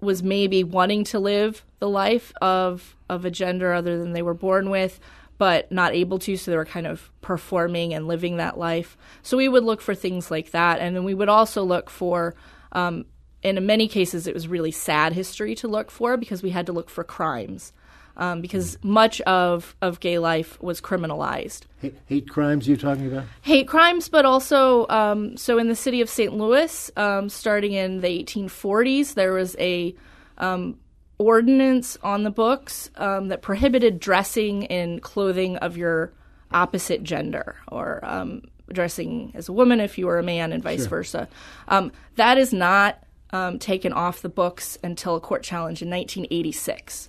was 0.00 0.22
maybe 0.22 0.64
wanting 0.64 1.04
to 1.04 1.18
live 1.18 1.64
the 1.78 1.88
life 1.88 2.32
of 2.40 2.96
of 3.08 3.24
a 3.24 3.30
gender 3.30 3.72
other 3.72 3.98
than 3.98 4.12
they 4.12 4.22
were 4.22 4.34
born 4.34 4.68
with 4.68 4.98
but 5.38 5.70
not 5.70 5.94
able 5.94 6.18
to 6.18 6.36
so 6.36 6.50
they 6.50 6.56
were 6.56 6.64
kind 6.64 6.86
of 6.86 7.10
performing 7.20 7.92
and 7.94 8.06
living 8.06 8.36
that 8.36 8.58
life 8.58 8.96
so 9.22 9.36
we 9.36 9.48
would 9.48 9.64
look 9.64 9.80
for 9.80 9.94
things 9.94 10.30
like 10.30 10.50
that 10.50 10.80
and 10.80 10.94
then 10.94 11.04
we 11.04 11.14
would 11.14 11.28
also 11.28 11.62
look 11.62 11.90
for 11.90 12.34
um, 12.72 13.06
and 13.46 13.58
in 13.58 13.66
many 13.66 13.86
cases, 13.86 14.26
it 14.26 14.34
was 14.34 14.48
really 14.48 14.72
sad 14.72 15.12
history 15.12 15.54
to 15.56 15.68
look 15.68 15.90
for 15.90 16.16
because 16.16 16.42
we 16.42 16.50
had 16.50 16.66
to 16.66 16.72
look 16.72 16.90
for 16.90 17.04
crimes. 17.04 17.72
Um, 18.18 18.40
because 18.40 18.78
much 18.82 19.20
of, 19.22 19.76
of 19.82 20.00
gay 20.00 20.18
life 20.18 20.60
was 20.62 20.80
criminalized. 20.80 21.64
Hate, 21.82 21.94
hate 22.06 22.28
crimes 22.30 22.66
you're 22.66 22.78
talking 22.78 23.12
about? 23.12 23.26
Hate 23.42 23.68
crimes, 23.68 24.08
but 24.08 24.24
also, 24.24 24.86
um, 24.88 25.36
so 25.36 25.58
in 25.58 25.68
the 25.68 25.76
city 25.76 26.00
of 26.00 26.08
St. 26.08 26.32
Louis, 26.32 26.90
um, 26.96 27.28
starting 27.28 27.74
in 27.74 28.00
the 28.00 28.08
1840s, 28.24 29.14
there 29.14 29.34
was 29.34 29.54
a 29.58 29.94
um, 30.38 30.78
ordinance 31.18 31.96
on 32.02 32.22
the 32.22 32.30
books 32.30 32.90
um, 32.96 33.28
that 33.28 33.42
prohibited 33.42 33.98
dressing 33.98 34.64
in 34.64 35.00
clothing 35.00 35.56
of 35.58 35.76
your 35.76 36.12
opposite 36.52 37.02
gender 37.02 37.56
or 37.68 38.04
um, 38.04 38.42
dressing 38.72 39.32
as 39.34 39.48
a 39.48 39.52
woman 39.52 39.80
if 39.80 39.98
you 39.98 40.06
were 40.06 40.18
a 40.18 40.22
man 40.22 40.52
and 40.52 40.62
vice 40.62 40.80
sure. 40.80 40.88
versa. 40.88 41.28
Um, 41.68 41.92
that 42.16 42.38
is 42.38 42.52
not 42.52 43.02
um, 43.30 43.58
taken 43.58 43.92
off 43.92 44.22
the 44.22 44.28
books 44.28 44.78
until 44.82 45.16
a 45.16 45.20
court 45.20 45.42
challenge 45.42 45.82
in 45.82 45.90
1986. 45.90 47.08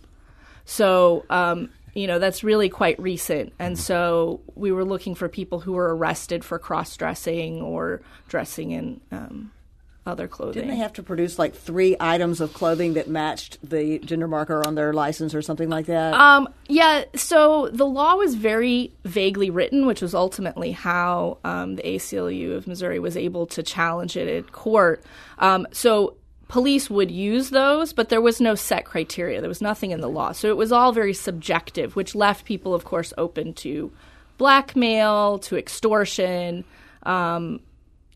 So, 0.66 1.26
um, 1.30 1.70
you 1.94 2.08
know, 2.08 2.20
that's 2.20 2.44
really 2.44 2.70
quite 2.70 3.00
recent. 3.00 3.54
And 3.60 3.76
mm-hmm. 3.76 3.82
so 3.82 4.42
we 4.56 4.72
were 4.72 4.86
looking 4.86 5.16
for 5.16 5.30
people 5.30 5.60
who 5.60 5.74
were 5.74 5.96
arrested 5.96 6.44
for 6.44 6.60
cross 6.60 6.96
dressing 6.98 7.62
or 7.62 8.02
dressing 8.28 8.72
in 8.72 9.02
um, 9.12 9.52
other 10.08 10.28
clothing. 10.28 10.54
Didn't 10.54 10.70
they 10.70 10.78
have 10.78 10.94
to 10.94 11.04
produce 11.04 11.38
like 11.38 11.54
three 11.54 11.96
items 12.00 12.42
of 12.42 12.54
clothing 12.54 12.94
that 12.94 13.08
matched 13.08 13.58
the 13.68 14.00
gender 14.00 14.28
marker 14.28 14.66
on 14.66 14.76
their 14.76 14.94
license 14.94 15.36
or 15.36 15.42
something 15.42 15.70
like 15.70 15.86
that? 15.88 16.14
Um, 16.14 16.48
yeah. 16.68 17.04
So 17.16 17.70
the 17.72 17.86
law 17.86 18.16
was 18.16 18.36
very 18.36 18.94
vaguely 19.04 19.50
written, 19.50 19.86
which 19.86 20.02
was 20.02 20.16
ultimately 20.16 20.72
how 20.72 21.38
um, 21.44 21.76
the 21.76 21.84
ACLU 21.84 22.56
of 22.56 22.68
Missouri 22.68 23.00
was 23.00 23.18
able 23.18 23.46
to 23.48 23.62
challenge 23.62 24.16
it 24.18 24.28
at 24.28 24.52
court. 24.52 25.04
Um, 25.40 25.68
so 25.72 26.16
police 26.48 26.90
would 26.90 27.12
use 27.12 27.50
those, 27.50 27.94
but 27.94 28.10
there 28.10 28.22
was 28.22 28.40
no 28.40 28.56
set 28.56 28.86
criteria. 28.86 29.42
There 29.42 29.50
was 29.50 29.62
nothing 29.62 29.92
in 29.92 30.02
the 30.02 30.10
law. 30.10 30.32
So 30.32 30.48
it 30.48 30.58
was 30.58 30.72
all 30.72 30.92
very 30.92 31.14
subjective, 31.14 31.96
which 31.96 32.16
left 32.16 32.46
people, 32.46 32.74
of 32.74 32.86
course, 32.86 33.14
open 33.18 33.54
to 33.56 33.92
blackmail, 34.38 35.40
to 35.40 35.58
extortion. 35.58 36.64
Um, 37.04 37.60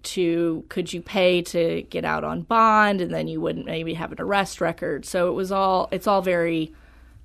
to 0.04 0.64
could 0.70 0.92
you 0.94 1.02
pay 1.02 1.42
to 1.44 1.84
get 1.84 2.06
out 2.06 2.24
on 2.24 2.42
bond? 2.42 3.02
And 3.02 3.14
then 3.14 3.28
you 3.28 3.42
wouldn't 3.42 3.66
maybe 3.66 3.94
have 3.94 4.12
an 4.12 4.22
arrest 4.22 4.62
record. 4.62 5.06
So 5.06 5.30
it 5.30 5.34
was 5.34 5.52
all 5.52 5.90
it's 5.92 6.08
all 6.08 6.22
very 6.22 6.74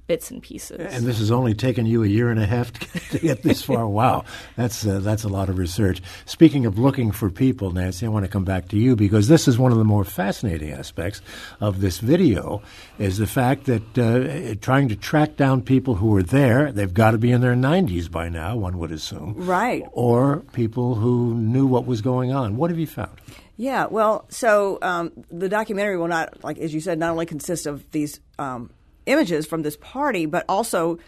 bits 0.07 0.31
and 0.31 0.43
pieces. 0.43 0.93
And 0.93 1.05
this 1.05 1.19
has 1.19 1.31
only 1.31 1.55
taken 1.55 1.87
you 1.87 2.03
a 2.03 2.07
year 2.07 2.31
and 2.31 2.41
a 2.41 2.47
half 2.47 2.73
to 2.73 2.81
get, 2.81 3.03
to 3.11 3.19
get 3.19 3.43
this 3.43 3.63
far. 3.63 3.87
wow, 3.89 4.25
that's 4.57 4.87
uh, 4.87 5.01
that's 5.01 5.25
a 5.25 5.29
lot 5.29 5.49
of 5.49 5.59
research. 5.59 6.03
Speaking 6.25 6.67
of 6.67 6.79
looking 6.79 7.13
for 7.13 7.31
people, 7.31 7.71
Nancy, 7.71 8.07
I 8.07 8.09
want 8.09 8.25
to 8.25 8.31
come 8.31 8.45
back 8.45 8.69
to 8.69 8.79
you 8.79 8.97
because 8.97 9.29
this 9.29 9.49
is 9.49 9.59
one 9.59 9.73
of 9.73 9.79
the 9.79 9.85
more 9.85 10.05
fascinating 10.05 10.73
aspects 10.73 11.21
of 11.61 11.81
this 11.81 11.99
video 11.99 12.63
is 12.99 13.19
the 13.19 13.27
fact 13.27 13.65
that 13.67 13.99
uh, 13.99 14.55
trying 14.61 14.89
to 14.89 14.97
track 14.97 15.37
down 15.37 15.63
people 15.63 15.97
who 15.97 16.09
were 16.09 16.23
there. 16.23 16.73
They've 16.73 16.93
got 16.93 17.13
to 17.13 17.19
be 17.19 17.31
in 17.31 17.41
their 17.41 17.55
90s 17.55 18.11
by 18.11 18.29
now, 18.29 18.57
one 18.57 18.79
would 18.79 18.93
assume. 18.93 19.35
Right. 19.37 19.83
Or 19.93 20.41
people 20.53 20.95
who 20.95 21.35
knew 21.35 21.67
what 21.67 21.87
was 21.87 22.03
going 22.03 22.33
on. 22.33 22.57
What 22.57 22.71
have 22.71 22.79
you 22.79 22.87
found? 22.87 23.21
Yeah, 23.57 23.87
well, 23.87 24.27
so 24.29 24.79
um, 24.83 25.13
the 25.31 25.49
documentary 25.49 25.97
will 25.97 26.09
not, 26.09 26.45
like 26.45 26.59
as 26.59 26.75
you 26.75 26.81
said, 26.81 26.99
not 26.99 27.11
only 27.11 27.25
consist 27.25 27.67
of 27.67 27.91
these 27.91 28.21
um, 28.39 28.71
images 29.07 29.47
from 29.47 29.63
this 29.63 29.77
party, 29.77 30.27
but 30.27 30.45
also, 30.49 30.99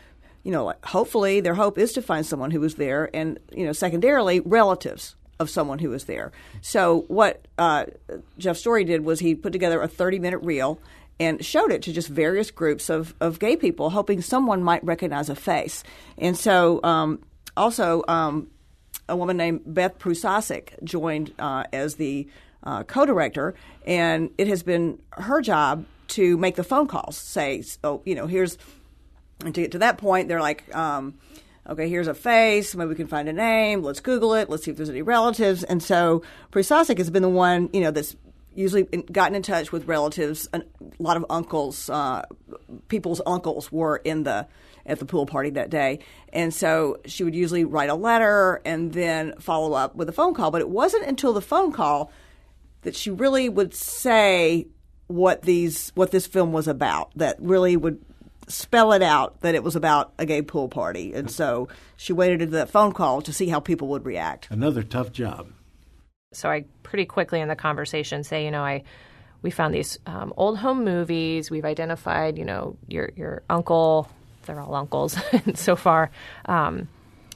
you 0.42 0.52
know, 0.52 0.72
hopefully 0.84 1.40
their 1.40 1.54
hope 1.54 1.78
is 1.78 1.92
to 1.92 2.02
find 2.02 2.24
someone 2.24 2.50
who 2.50 2.60
was 2.60 2.76
there, 2.76 3.10
and 3.14 3.38
you 3.52 3.66
know, 3.66 3.72
secondarily, 3.72 4.40
relatives 4.40 5.14
of 5.40 5.50
someone 5.50 5.78
who 5.78 5.90
was 5.90 6.04
there. 6.04 6.32
So 6.60 7.04
what 7.08 7.46
uh, 7.58 7.86
Jeff 8.38 8.56
Story 8.56 8.84
did 8.84 9.04
was 9.04 9.20
he 9.20 9.34
put 9.34 9.52
together 9.52 9.80
a 9.80 9.88
30 9.88 10.18
minute 10.18 10.38
reel 10.38 10.80
and 11.20 11.44
showed 11.44 11.72
it 11.72 11.82
to 11.82 11.92
just 11.92 12.08
various 12.08 12.50
groups 12.50 12.88
of, 12.88 13.14
of 13.20 13.38
gay 13.38 13.56
people, 13.56 13.90
hoping 13.90 14.20
someone 14.22 14.62
might 14.62 14.84
recognize 14.84 15.28
a 15.28 15.34
face. 15.34 15.82
And 16.16 16.36
so 16.36 16.80
um, 16.84 17.22
also 17.56 18.04
um, 18.08 18.48
a 19.08 19.16
woman 19.16 19.36
named 19.36 19.62
Beth 19.66 19.98
Prusasic 19.98 20.82
joined 20.84 21.32
uh, 21.38 21.64
as 21.72 21.96
the 21.96 22.28
uh, 22.62 22.84
co-director, 22.84 23.54
and 23.86 24.30
it 24.38 24.48
has 24.48 24.62
been 24.62 25.00
her 25.12 25.40
job 25.40 25.84
to 26.08 26.36
make 26.36 26.56
the 26.56 26.64
phone 26.64 26.86
calls. 26.86 27.16
Say, 27.16 27.62
oh, 27.84 28.02
you 28.04 28.14
know, 28.14 28.26
here's, 28.26 28.58
and 29.44 29.54
to 29.54 29.60
get 29.60 29.72
to 29.72 29.78
that 29.78 29.98
point, 29.98 30.28
they're 30.28 30.40
like, 30.40 30.74
um, 30.74 31.18
okay, 31.68 31.88
here's 31.88 32.08
a 32.08 32.14
face. 32.14 32.74
Maybe 32.74 32.88
we 32.88 32.94
can 32.94 33.06
find 33.06 33.28
a 33.28 33.32
name. 33.32 33.82
Let's 33.82 34.00
Google 34.00 34.34
it. 34.34 34.48
Let's 34.48 34.64
see 34.64 34.70
if 34.70 34.76
there's 34.76 34.90
any 34.90 35.02
relatives. 35.02 35.62
And 35.64 35.82
so 35.82 36.22
Prisasic 36.50 36.98
has 36.98 37.10
been 37.10 37.22
the 37.22 37.28
one, 37.28 37.70
you 37.72 37.80
know, 37.80 37.90
that's 37.90 38.16
usually 38.54 38.84
gotten 38.84 39.36
in 39.36 39.42
touch 39.42 39.70
with 39.70 39.86
relatives. 39.86 40.48
A 40.52 40.62
lot 40.98 41.16
of 41.16 41.24
uncles, 41.30 41.88
uh, 41.88 42.22
people's 42.88 43.20
uncles 43.24 43.70
were 43.70 43.98
in 43.98 44.24
the 44.24 44.46
at 44.84 44.98
the 44.98 45.04
pool 45.04 45.26
party 45.26 45.50
that 45.50 45.68
day, 45.68 45.98
and 46.32 46.52
so 46.52 46.98
she 47.04 47.22
would 47.22 47.34
usually 47.34 47.62
write 47.62 47.90
a 47.90 47.94
letter 47.94 48.62
and 48.64 48.90
then 48.94 49.34
follow 49.38 49.74
up 49.74 49.94
with 49.94 50.08
a 50.08 50.12
phone 50.12 50.32
call. 50.32 50.50
But 50.50 50.62
it 50.62 50.68
wasn't 50.70 51.04
until 51.06 51.34
the 51.34 51.42
phone 51.42 51.72
call 51.72 52.10
that 52.82 52.96
she 52.96 53.10
really 53.10 53.50
would 53.50 53.74
say 53.74 54.66
what 55.08 55.42
these 55.42 55.90
what 55.94 56.10
this 56.10 56.26
film 56.26 56.52
was 56.52 56.68
about 56.68 57.10
that 57.16 57.36
really 57.40 57.76
would 57.76 58.00
spell 58.46 58.92
it 58.92 59.02
out 59.02 59.40
that 59.40 59.54
it 59.54 59.62
was 59.62 59.76
about 59.76 60.12
a 60.18 60.24
gay 60.24 60.42
pool 60.42 60.68
party. 60.68 61.12
And 61.12 61.30
so 61.30 61.68
she 61.96 62.12
waited 62.12 62.40
to 62.40 62.46
that 62.46 62.70
phone 62.70 62.92
call 62.92 63.20
to 63.22 63.32
see 63.32 63.48
how 63.48 63.60
people 63.60 63.88
would 63.88 64.04
react. 64.04 64.48
Another 64.50 64.82
tough 64.82 65.12
job. 65.12 65.48
So 66.32 66.50
i 66.50 66.64
pretty 66.82 67.06
quickly 67.06 67.40
in 67.40 67.48
the 67.48 67.56
conversation 67.56 68.22
say 68.22 68.44
you 68.44 68.50
know 68.50 68.62
i 68.62 68.82
we 69.40 69.50
found 69.50 69.72
these 69.72 69.98
um, 70.06 70.32
old 70.36 70.58
home 70.58 70.84
movies. 70.84 71.50
We've 71.50 71.64
identified 71.64 72.38
you 72.38 72.44
know 72.44 72.76
your 72.88 73.10
your 73.16 73.42
uncle. 73.48 74.08
They're 74.46 74.60
all 74.60 74.74
uncles 74.74 75.16
so 75.54 75.76
far. 75.76 76.10
Um, 76.46 76.88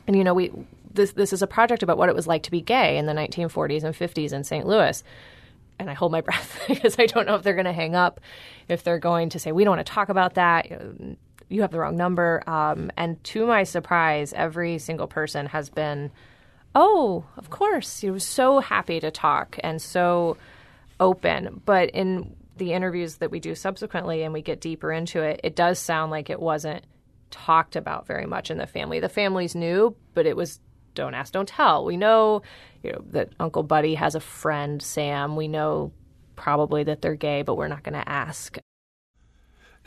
and 0.06 0.16
you 0.16 0.24
know 0.24 0.34
we 0.34 0.52
this 0.92 1.12
this 1.12 1.32
is 1.32 1.42
a 1.42 1.46
project 1.46 1.82
about 1.82 1.98
what 1.98 2.08
it 2.08 2.14
was 2.14 2.26
like 2.26 2.42
to 2.44 2.50
be 2.50 2.60
gay 2.60 2.98
in 2.98 3.06
the 3.06 3.12
1940s 3.12 3.84
and 3.84 3.94
50s 3.94 4.32
in 4.32 4.44
st 4.44 4.66
louis 4.66 5.02
and 5.82 5.90
I 5.90 5.94
hold 5.94 6.12
my 6.12 6.20
breath 6.22 6.60
because 6.66 6.98
I 6.98 7.06
don't 7.06 7.26
know 7.26 7.34
if 7.34 7.42
they're 7.42 7.54
going 7.54 7.66
to 7.66 7.72
hang 7.72 7.94
up, 7.94 8.20
if 8.68 8.82
they're 8.82 8.98
going 8.98 9.30
to 9.30 9.38
say, 9.38 9.52
we 9.52 9.64
don't 9.64 9.76
want 9.76 9.86
to 9.86 9.92
talk 9.92 10.08
about 10.08 10.34
that. 10.34 10.70
You 11.48 11.60
have 11.60 11.70
the 11.70 11.78
wrong 11.78 11.96
number. 11.96 12.42
Um, 12.46 12.90
and 12.96 13.22
to 13.24 13.46
my 13.46 13.64
surprise, 13.64 14.32
every 14.32 14.78
single 14.78 15.06
person 15.06 15.46
has 15.46 15.68
been, 15.68 16.10
oh, 16.74 17.24
of 17.36 17.50
course. 17.50 18.02
You 18.02 18.14
was 18.14 18.24
so 18.24 18.60
happy 18.60 19.00
to 19.00 19.10
talk 19.10 19.58
and 19.62 19.80
so 19.80 20.38
open. 20.98 21.60
But 21.64 21.90
in 21.90 22.34
the 22.56 22.72
interviews 22.72 23.16
that 23.16 23.30
we 23.30 23.40
do 23.40 23.54
subsequently 23.54 24.22
and 24.22 24.32
we 24.32 24.40
get 24.40 24.60
deeper 24.60 24.92
into 24.92 25.22
it, 25.22 25.40
it 25.44 25.56
does 25.56 25.78
sound 25.78 26.10
like 26.10 26.30
it 26.30 26.40
wasn't 26.40 26.84
talked 27.30 27.76
about 27.76 28.06
very 28.06 28.26
much 28.26 28.50
in 28.50 28.58
the 28.58 28.66
family. 28.66 29.00
The 29.00 29.08
families 29.08 29.54
knew, 29.54 29.96
but 30.14 30.26
it 30.26 30.36
was 30.36 30.60
don't 30.94 31.14
ask, 31.14 31.32
don't 31.32 31.48
tell. 31.48 31.84
We 31.84 31.96
know, 31.96 32.42
you 32.82 32.92
know, 32.92 33.02
that 33.10 33.30
Uncle 33.40 33.62
Buddy 33.62 33.94
has 33.94 34.14
a 34.14 34.20
friend, 34.20 34.82
Sam. 34.82 35.36
We 35.36 35.48
know 35.48 35.92
probably 36.36 36.84
that 36.84 37.02
they're 37.02 37.14
gay, 37.14 37.42
but 37.42 37.56
we're 37.56 37.68
not 37.68 37.82
going 37.82 37.94
to 37.94 38.08
ask. 38.08 38.58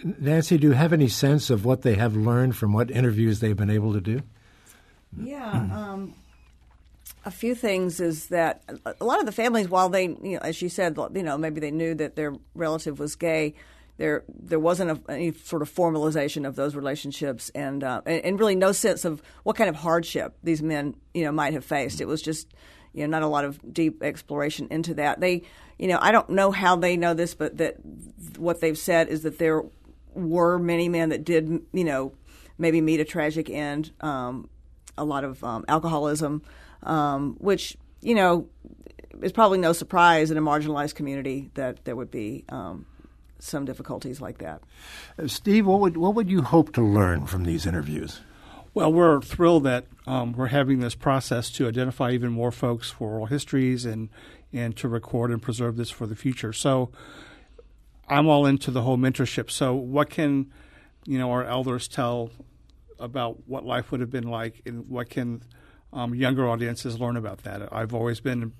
Nancy, 0.03 0.57
do 0.57 0.67
you 0.67 0.73
have 0.73 0.91
any 0.91 1.07
sense 1.07 1.49
of 1.49 1.63
what 1.65 1.81
they 1.81 1.95
have 1.95 2.15
learned 2.15 2.55
from 2.55 2.73
what 2.73 2.91
interviews 2.91 3.39
they've 3.39 3.55
been 3.55 3.69
able 3.69 3.93
to 3.93 4.01
do? 4.01 4.21
Yeah, 5.17 5.51
um, 5.51 6.13
a 7.23 7.31
few 7.31 7.55
things 7.55 7.99
is 7.99 8.27
that 8.27 8.63
a 8.99 9.03
lot 9.03 9.19
of 9.19 9.25
the 9.25 9.31
families, 9.31 9.69
while 9.69 9.89
they, 9.89 10.03
you 10.03 10.33
know, 10.33 10.39
as 10.39 10.61
you 10.61 10.69
said, 10.69 10.97
you 11.13 11.23
know, 11.23 11.37
maybe 11.37 11.61
they 11.61 11.71
knew 11.71 11.95
that 11.95 12.15
their 12.15 12.33
relative 12.53 12.99
was 12.99 13.15
gay, 13.15 13.53
there 13.97 14.23
there 14.27 14.59
wasn't 14.59 14.91
a, 14.91 15.11
any 15.11 15.31
sort 15.31 15.61
of 15.61 15.73
formalization 15.73 16.47
of 16.47 16.55
those 16.55 16.75
relationships, 16.75 17.49
and, 17.55 17.83
uh, 17.83 18.01
and, 18.05 18.25
and 18.25 18.39
really 18.39 18.55
no 18.55 18.71
sense 18.71 19.05
of 19.05 19.21
what 19.43 19.55
kind 19.55 19.69
of 19.69 19.75
hardship 19.75 20.35
these 20.43 20.61
men 20.61 20.95
you 21.13 21.23
know 21.23 21.31
might 21.31 21.53
have 21.53 21.63
faced. 21.63 22.01
It 22.01 22.07
was 22.07 22.21
just 22.21 22.53
you 22.93 23.01
know 23.01 23.07
not 23.07 23.23
a 23.23 23.27
lot 23.27 23.45
of 23.45 23.73
deep 23.73 24.03
exploration 24.03 24.67
into 24.69 24.93
that. 24.95 25.19
They 25.19 25.43
you 25.79 25.87
know 25.87 25.99
I 26.01 26.11
don't 26.11 26.29
know 26.29 26.51
how 26.51 26.75
they 26.75 26.97
know 26.97 27.13
this, 27.13 27.35
but 27.35 27.57
that 27.57 27.77
what 28.37 28.59
they've 28.59 28.77
said 28.77 29.07
is 29.07 29.23
that 29.23 29.39
there 29.39 29.63
were 30.13 30.59
many 30.59 30.89
men 30.89 31.09
that 31.09 31.23
did 31.23 31.61
you 31.71 31.83
know 31.83 32.13
maybe 32.57 32.81
meet 32.81 32.99
a 32.99 33.05
tragic 33.05 33.49
end, 33.49 33.91
um, 34.01 34.49
a 34.97 35.05
lot 35.05 35.23
of 35.23 35.43
um, 35.43 35.65
alcoholism, 35.67 36.41
um, 36.83 37.35
which 37.39 37.77
you 38.01 38.15
know 38.15 38.47
is 39.21 39.31
probably 39.31 39.57
no 39.57 39.71
surprise 39.71 40.31
in 40.31 40.37
a 40.37 40.41
marginalized 40.41 40.95
community 40.95 41.49
that 41.53 41.85
there 41.85 41.95
would 41.95 42.11
be 42.11 42.43
um, 42.49 42.85
some 43.39 43.65
difficulties 43.65 44.21
like 44.21 44.37
that. 44.39 44.61
Uh, 45.17 45.27
Steve, 45.27 45.65
what 45.65 45.79
would 45.79 45.97
what 45.97 46.15
would 46.15 46.29
you 46.29 46.41
hope 46.41 46.73
to 46.73 46.81
learn 46.81 47.25
from 47.25 47.43
these 47.43 47.65
interviews? 47.65 48.21
Well, 48.73 48.91
we're 48.91 49.21
thrilled 49.21 49.63
that 49.63 49.85
um, 50.05 50.33
we're 50.33 50.47
having 50.47 50.79
this 50.79 50.95
process 50.95 51.49
to 51.51 51.67
identify 51.67 52.11
even 52.11 52.31
more 52.31 52.51
folks 52.51 52.91
for 52.91 53.11
oral 53.11 53.25
histories 53.27 53.85
and 53.85 54.09
and 54.51 54.75
to 54.77 54.87
record 54.87 55.31
and 55.31 55.41
preserve 55.41 55.77
this 55.77 55.89
for 55.89 56.05
the 56.05 56.15
future. 56.15 56.53
So, 56.53 56.91
I'm 58.07 58.27
all 58.27 58.45
into 58.45 58.71
the 58.71 58.81
whole 58.81 58.97
mentorship. 58.97 59.49
So, 59.49 59.73
what 59.73 60.09
can 60.09 60.51
you 61.05 61.17
know 61.17 61.31
our 61.31 61.45
elders 61.45 61.87
tell 61.87 62.31
about 62.99 63.47
what 63.47 63.65
life 63.65 63.91
would 63.91 63.99
have 63.99 64.11
been 64.11 64.29
like, 64.29 64.61
and 64.65 64.87
what 64.87 65.09
can 65.09 65.41
um, 65.93 66.13
younger 66.13 66.47
audiences 66.47 66.99
learn 66.99 67.17
about 67.17 67.43
that? 67.43 67.71
I've 67.71 67.93
always 67.93 68.19
been 68.19 68.53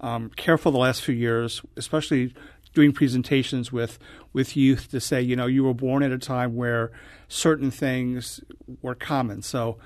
um, 0.00 0.30
careful 0.36 0.72
the 0.72 0.78
last 0.78 1.02
few 1.02 1.14
years, 1.14 1.62
especially 1.76 2.34
doing 2.74 2.92
presentations 2.92 3.72
with 3.72 3.98
with 4.32 4.56
youth 4.56 4.90
to 4.90 5.00
say, 5.00 5.22
you 5.22 5.36
know, 5.36 5.46
you 5.46 5.64
were 5.64 5.74
born 5.74 6.02
at 6.02 6.12
a 6.12 6.18
time 6.18 6.56
where 6.56 6.90
certain 7.28 7.70
things 7.70 8.40
were 8.82 8.94
common. 8.94 9.42
So 9.42 9.78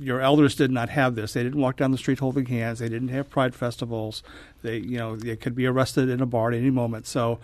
your 0.00 0.20
elders 0.20 0.54
did 0.54 0.70
not 0.70 0.88
have 0.88 1.14
this. 1.14 1.32
They 1.32 1.42
didn't 1.42 1.60
walk 1.60 1.76
down 1.76 1.90
the 1.90 1.98
street 1.98 2.20
holding 2.20 2.46
hands. 2.46 2.78
They 2.78 2.88
didn't 2.88 3.08
have 3.08 3.28
pride 3.28 3.54
festivals. 3.54 4.22
They, 4.62 4.78
you 4.78 4.96
know, 4.98 5.16
they 5.16 5.36
could 5.36 5.54
be 5.54 5.66
arrested 5.66 6.08
in 6.08 6.20
a 6.20 6.26
bar 6.26 6.52
at 6.52 6.56
any 6.56 6.70
moment. 6.70 7.06
So, 7.06 7.40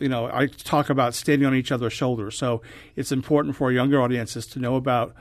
you 0.00 0.08
know, 0.08 0.30
I 0.32 0.46
talk 0.46 0.88
about 0.88 1.14
standing 1.14 1.46
on 1.46 1.54
each 1.54 1.72
other's 1.72 1.92
shoulders. 1.92 2.38
So 2.38 2.62
it's 2.96 3.12
important 3.12 3.56
for 3.56 3.72
younger 3.72 4.00
audiences 4.00 4.46
to 4.48 4.58
know 4.58 4.76
about 4.76 5.14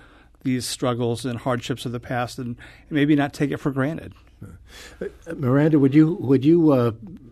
these 0.43 0.65
struggles 0.65 1.25
and 1.25 1.39
hardships 1.39 1.85
of 1.85 1.91
the 1.91 1.99
past 1.99 2.37
and 2.37 2.55
maybe 2.89 3.15
not 3.15 3.33
take 3.33 3.51
it 3.51 3.57
for 3.57 3.71
granted. 3.71 4.13
Uh, 5.01 5.07
Miranda, 5.35 5.79
would 5.79 5.93
you 5.93 6.13
would 6.21 6.45
you 6.45 6.71
uh, 6.71 6.91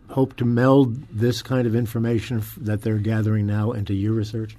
hope 0.10 0.36
to 0.38 0.46
meld 0.46 0.96
this 1.10 1.42
kind 1.42 1.68
of 1.68 1.76
information 1.76 2.44
that 2.58 2.82
they're 2.82 2.98
gathering 2.98 3.46
now 3.46 3.72
into 3.72 3.94
your 3.94 4.14
research? 4.14 4.58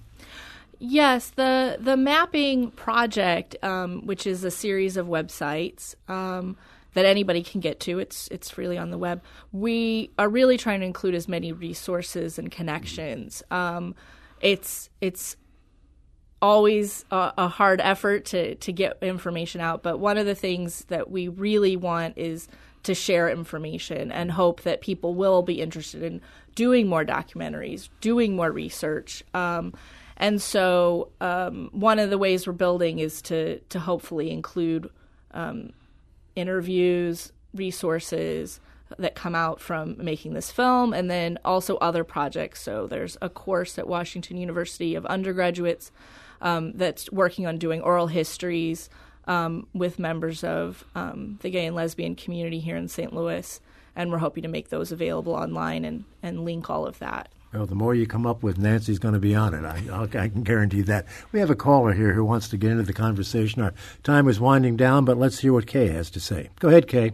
Yes, 0.78 1.30
the 1.30 1.76
the 1.80 1.96
mapping 1.96 2.70
project, 2.70 3.56
um, 3.62 4.06
which 4.06 4.26
is 4.26 4.44
a 4.44 4.50
series 4.50 4.96
of 4.96 5.06
websites 5.06 5.96
um, 6.08 6.56
that 6.94 7.04
anybody 7.04 7.42
can 7.42 7.61
get 7.61 7.80
to. 7.80 7.98
It's 7.98 8.28
it's 8.28 8.48
freely 8.48 8.78
on 8.78 8.90
the 8.90 8.98
web. 8.98 9.22
We 9.50 10.11
are 10.18 10.28
really 10.28 10.56
trying 10.56 10.80
to 10.80 10.87
include 10.87 11.14
as 11.16 11.26
many 11.26 11.52
resources 11.52 12.38
and 12.38 12.50
connections. 12.50 13.42
Um, 13.50 13.96
it's 14.40 14.88
it's 15.00 15.37
always 16.40 17.04
a, 17.11 17.32
a, 17.37 17.48
hard 17.48 17.80
effort 17.80 18.26
to 18.26 18.54
to 18.56 18.72
get 18.72 18.98
information 19.02 19.61
out, 19.61 19.82
but 19.82 19.98
one 19.98 20.16
of 20.16 20.26
the 20.26 20.34
things 20.37 20.84
that 20.84 21.11
we 21.11 21.26
really 21.26 21.76
want 21.76 22.16
is 22.16 22.46
to 22.88 22.94
share 22.94 23.29
information 23.29 24.11
and 24.11 24.31
hope 24.31 24.62
that 24.62 24.81
people 24.81 25.14
will 25.14 25.42
be 25.42 25.61
interested 25.61 26.03
in 26.03 26.22
doing 26.55 26.88
more 26.88 27.05
documentaries, 27.05 27.90
doing 28.01 28.35
more 28.35 28.51
research. 28.51 29.22
Um, 29.35 29.74
and 30.16 30.40
so, 30.40 31.11
um, 31.20 31.68
one 31.72 31.98
of 31.98 32.09
the 32.09 32.16
ways 32.16 32.46
we're 32.46 32.55
building 32.55 32.98
is 32.98 33.20
to 33.22 33.59
to 33.68 33.79
hopefully 33.79 34.31
include 34.31 34.88
um, 35.33 35.74
interviews, 36.35 37.31
resources 37.53 38.59
that 38.98 39.14
come 39.14 39.35
out 39.35 39.61
from 39.61 39.94
making 39.98 40.33
this 40.33 40.51
film, 40.51 40.94
and 40.94 41.11
then 41.11 41.38
also 41.44 41.77
other 41.77 42.05
projects. 42.05 42.62
So, 42.62 42.87
there's 42.87 43.18
a 43.20 43.29
course 43.29 43.79
at 43.79 43.87
Washington 43.87 44.38
University 44.38 44.94
of 44.94 45.05
undergraduates 45.05 45.92
um, 46.40 46.72
that's 46.72 47.12
working 47.12 47.46
on 47.46 47.59
doing 47.59 47.83
oral 47.83 48.07
histories 48.07 48.88
um, 49.28 49.68
with 49.72 49.98
members 49.98 50.42
of 50.42 50.84
um, 50.94 51.38
the 51.42 51.50
gay 51.50 51.66
and 51.66 51.76
lesbian 51.76 52.16
community 52.16 52.58
here 52.58 52.76
in 52.76 52.88
St. 52.88 53.12
Louis, 53.12 53.60
and 53.94 54.10
we're 54.10 54.18
hoping 54.18 54.42
to 54.42 54.48
make 54.48 54.70
those 54.70 54.90
available 54.90 55.34
online 55.34 55.84
and 55.84 56.04
and 56.22 56.44
link 56.44 56.68
all 56.68 56.86
of 56.86 56.98
that. 56.98 57.28
Well, 57.52 57.64
the 57.64 57.74
more 57.74 57.94
you 57.94 58.06
come 58.06 58.26
up 58.26 58.42
with, 58.42 58.58
Nancy's 58.58 58.98
going 58.98 59.14
to 59.14 59.20
be 59.20 59.34
on 59.34 59.54
it. 59.54 59.64
I, 59.64 60.02
I, 60.02 60.28
can 60.28 60.42
guarantee 60.42 60.82
that. 60.82 61.06
We 61.32 61.40
have 61.40 61.48
a 61.48 61.54
caller 61.54 61.94
here 61.94 62.12
who 62.12 62.22
wants 62.22 62.48
to 62.50 62.58
get 62.58 62.72
into 62.72 62.82
the 62.82 62.92
conversation. 62.92 63.62
Our 63.62 63.72
time 64.02 64.28
is 64.28 64.38
winding 64.38 64.76
down, 64.76 65.06
but 65.06 65.16
let's 65.16 65.38
hear 65.38 65.54
what 65.54 65.66
Kay 65.66 65.88
has 65.88 66.10
to 66.10 66.20
say. 66.20 66.50
Go 66.60 66.68
ahead, 66.68 66.88
Kay. 66.88 67.12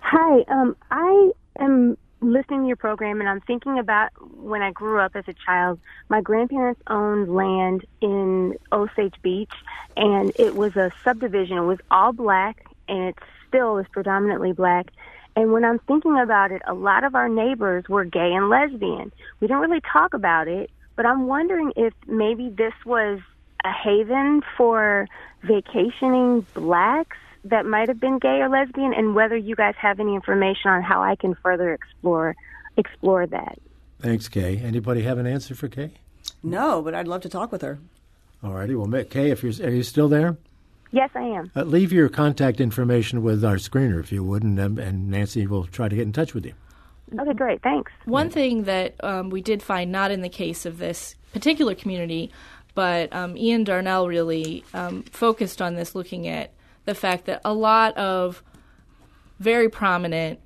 Hi. 0.00 0.44
Um, 0.48 0.76
I 0.90 1.30
am 1.60 1.96
listening 2.20 2.62
to 2.62 2.66
your 2.66 2.76
program, 2.76 3.20
and 3.20 3.28
I'm 3.28 3.40
thinking 3.40 3.78
about 3.78 4.10
when 4.36 4.62
I 4.62 4.70
grew 4.70 5.00
up 5.00 5.14
as 5.14 5.24
a 5.28 5.34
child. 5.46 5.78
My 6.08 6.20
grandparents 6.20 6.80
owned 6.88 7.34
land 7.34 7.84
in 8.00 8.56
Osage 8.72 9.14
Beach, 9.22 9.52
and 9.96 10.32
it 10.36 10.56
was 10.56 10.76
a 10.76 10.90
subdivision. 11.04 11.58
It 11.58 11.62
was 11.62 11.78
all 11.90 12.12
black, 12.12 12.66
and 12.88 13.08
it 13.08 13.18
still 13.46 13.78
is 13.78 13.86
predominantly 13.92 14.52
black. 14.52 14.90
And 15.36 15.52
when 15.52 15.64
I'm 15.64 15.78
thinking 15.80 16.18
about 16.18 16.50
it, 16.50 16.62
a 16.66 16.74
lot 16.74 17.04
of 17.04 17.14
our 17.14 17.28
neighbors 17.28 17.88
were 17.88 18.04
gay 18.04 18.32
and 18.32 18.48
lesbian. 18.48 19.12
We 19.40 19.46
don't 19.46 19.60
really 19.60 19.82
talk 19.92 20.14
about 20.14 20.48
it, 20.48 20.70
but 20.96 21.06
I'm 21.06 21.26
wondering 21.28 21.72
if 21.76 21.94
maybe 22.08 22.48
this 22.50 22.74
was 22.84 23.20
a 23.64 23.70
haven 23.70 24.42
for 24.56 25.06
vacationing 25.42 26.44
blacks 26.54 27.16
that 27.50 27.66
might 27.66 27.88
have 27.88 28.00
been 28.00 28.18
gay 28.18 28.40
or 28.40 28.48
lesbian 28.48 28.92
and 28.94 29.14
whether 29.14 29.36
you 29.36 29.54
guys 29.54 29.74
have 29.80 30.00
any 30.00 30.14
information 30.14 30.70
on 30.70 30.82
how 30.82 31.02
I 31.02 31.16
can 31.16 31.34
further 31.42 31.72
explore 31.72 32.34
explore 32.76 33.26
that. 33.26 33.58
Thanks, 34.00 34.28
Kay. 34.28 34.58
Anybody 34.58 35.02
have 35.02 35.18
an 35.18 35.26
answer 35.26 35.54
for 35.54 35.68
Kay? 35.68 35.90
No, 36.42 36.80
but 36.82 36.94
I'd 36.94 37.08
love 37.08 37.22
to 37.22 37.28
talk 37.28 37.50
with 37.50 37.62
her. 37.62 37.78
All 38.42 38.52
righty. 38.52 38.74
Well, 38.74 39.04
Kay, 39.04 39.30
if 39.30 39.42
you're 39.42 39.66
are 39.66 39.70
you 39.70 39.82
still 39.82 40.08
there? 40.08 40.36
Yes, 40.90 41.10
I 41.14 41.22
am. 41.22 41.50
Uh, 41.54 41.64
leave 41.64 41.92
your 41.92 42.08
contact 42.08 42.60
information 42.60 43.22
with 43.22 43.44
our 43.44 43.56
screener, 43.56 44.00
if 44.00 44.10
you 44.10 44.24
would, 44.24 44.42
and, 44.42 44.58
um, 44.58 44.78
and 44.78 45.10
Nancy 45.10 45.46
will 45.46 45.66
try 45.66 45.88
to 45.88 45.94
get 45.94 46.02
in 46.02 46.12
touch 46.12 46.32
with 46.32 46.46
you. 46.46 46.54
Okay, 47.18 47.32
great. 47.34 47.62
Thanks. 47.62 47.92
One 48.04 48.30
thing 48.30 48.64
that 48.64 48.94
um, 49.02 49.30
we 49.30 49.42
did 49.42 49.62
find, 49.62 49.90
not 49.90 50.10
in 50.10 50.20
the 50.20 50.28
case 50.28 50.64
of 50.64 50.78
this 50.78 51.14
particular 51.32 51.74
community, 51.74 52.30
but 52.74 53.12
um, 53.12 53.36
Ian 53.36 53.64
Darnell 53.64 54.08
really 54.08 54.64
um, 54.72 55.02
focused 55.04 55.60
on 55.60 55.74
this, 55.74 55.94
looking 55.94 56.26
at 56.26 56.52
the 56.88 56.94
fact 56.94 57.26
that 57.26 57.38
a 57.44 57.52
lot 57.52 57.94
of 57.98 58.42
very 59.38 59.68
prominent 59.68 60.40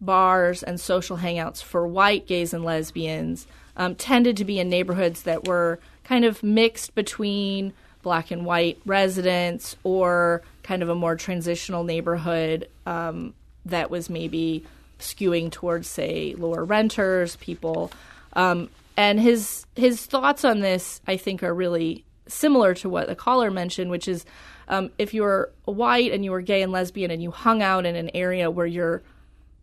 bars 0.00 0.62
and 0.62 0.78
social 0.80 1.16
hangouts 1.16 1.60
for 1.60 1.84
white 1.84 2.28
gays 2.28 2.54
and 2.54 2.64
lesbians 2.64 3.48
um, 3.76 3.96
tended 3.96 4.36
to 4.36 4.44
be 4.44 4.60
in 4.60 4.68
neighborhoods 4.68 5.24
that 5.24 5.48
were 5.48 5.80
kind 6.04 6.24
of 6.24 6.44
mixed 6.44 6.94
between 6.94 7.72
black 8.02 8.30
and 8.30 8.46
white 8.46 8.78
residents 8.86 9.74
or 9.82 10.42
kind 10.62 10.80
of 10.80 10.88
a 10.88 10.94
more 10.94 11.16
transitional 11.16 11.82
neighborhood 11.82 12.68
um, 12.86 13.34
that 13.66 13.90
was 13.90 14.08
maybe 14.08 14.64
skewing 15.00 15.50
towards, 15.50 15.88
say, 15.88 16.36
lower 16.38 16.64
renters, 16.64 17.34
people. 17.36 17.90
Um, 18.34 18.70
and 18.96 19.18
his 19.18 19.66
his 19.74 20.06
thoughts 20.06 20.44
on 20.44 20.60
this, 20.60 21.00
I 21.08 21.16
think, 21.16 21.42
are 21.42 21.52
really 21.52 22.04
similar 22.28 22.74
to 22.74 22.88
what 22.88 23.08
the 23.08 23.16
caller 23.16 23.50
mentioned, 23.50 23.90
which 23.90 24.06
is 24.06 24.24
um, 24.68 24.90
if 24.98 25.14
you're 25.14 25.50
white 25.64 26.12
and 26.12 26.24
you 26.24 26.30
were 26.30 26.40
gay 26.40 26.62
and 26.62 26.72
lesbian 26.72 27.10
and 27.10 27.22
you 27.22 27.30
hung 27.30 27.62
out 27.62 27.86
in 27.86 27.96
an 27.96 28.10
area 28.14 28.50
where 28.50 28.66
your 28.66 29.02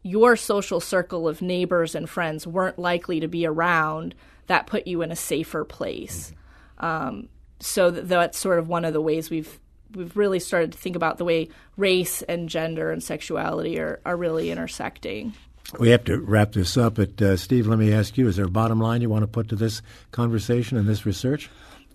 your 0.03 0.35
social 0.35 0.79
circle 0.79 1.27
of 1.27 1.41
neighbors 1.41 1.93
and 1.93 2.09
friends 2.09 2.47
weren't 2.47 2.79
likely 2.79 3.19
to 3.19 3.27
be 3.27 3.45
around, 3.45 4.15
that 4.47 4.65
put 4.65 4.87
you 4.87 5.01
in 5.03 5.11
a 5.11 5.15
safer 5.15 5.63
place. 5.63 6.33
Um, 6.79 7.29
so 7.59 7.91
that's 7.91 8.39
sort 8.39 8.57
of 8.57 8.67
one 8.67 8.83
of 8.85 8.93
the 8.93 9.01
ways 9.01 9.29
we've 9.29 9.59
we've 9.95 10.15
really 10.15 10.39
started 10.39 10.71
to 10.71 10.77
think 10.77 10.95
about 10.95 11.17
the 11.17 11.25
way 11.25 11.49
race 11.77 12.21
and 12.23 12.49
gender 12.49 12.91
and 12.91 13.03
sexuality 13.03 13.79
are, 13.79 13.99
are 14.05 14.17
really 14.17 14.49
intersecting. 14.49 15.33
We 15.79 15.89
have 15.89 16.03
to 16.05 16.19
wrap 16.19 16.53
this 16.53 16.75
up, 16.75 16.95
but 16.95 17.21
uh, 17.21 17.37
Steve, 17.37 17.67
let 17.67 17.79
me 17.79 17.93
ask 17.93 18.17
you: 18.17 18.27
Is 18.27 18.35
there 18.35 18.45
a 18.45 18.49
bottom 18.49 18.79
line 18.79 19.01
you 19.01 19.09
want 19.09 19.23
to 19.23 19.27
put 19.27 19.49
to 19.49 19.55
this 19.55 19.81
conversation 20.11 20.77
and 20.77 20.87
this 20.87 21.05
research? 21.05 21.49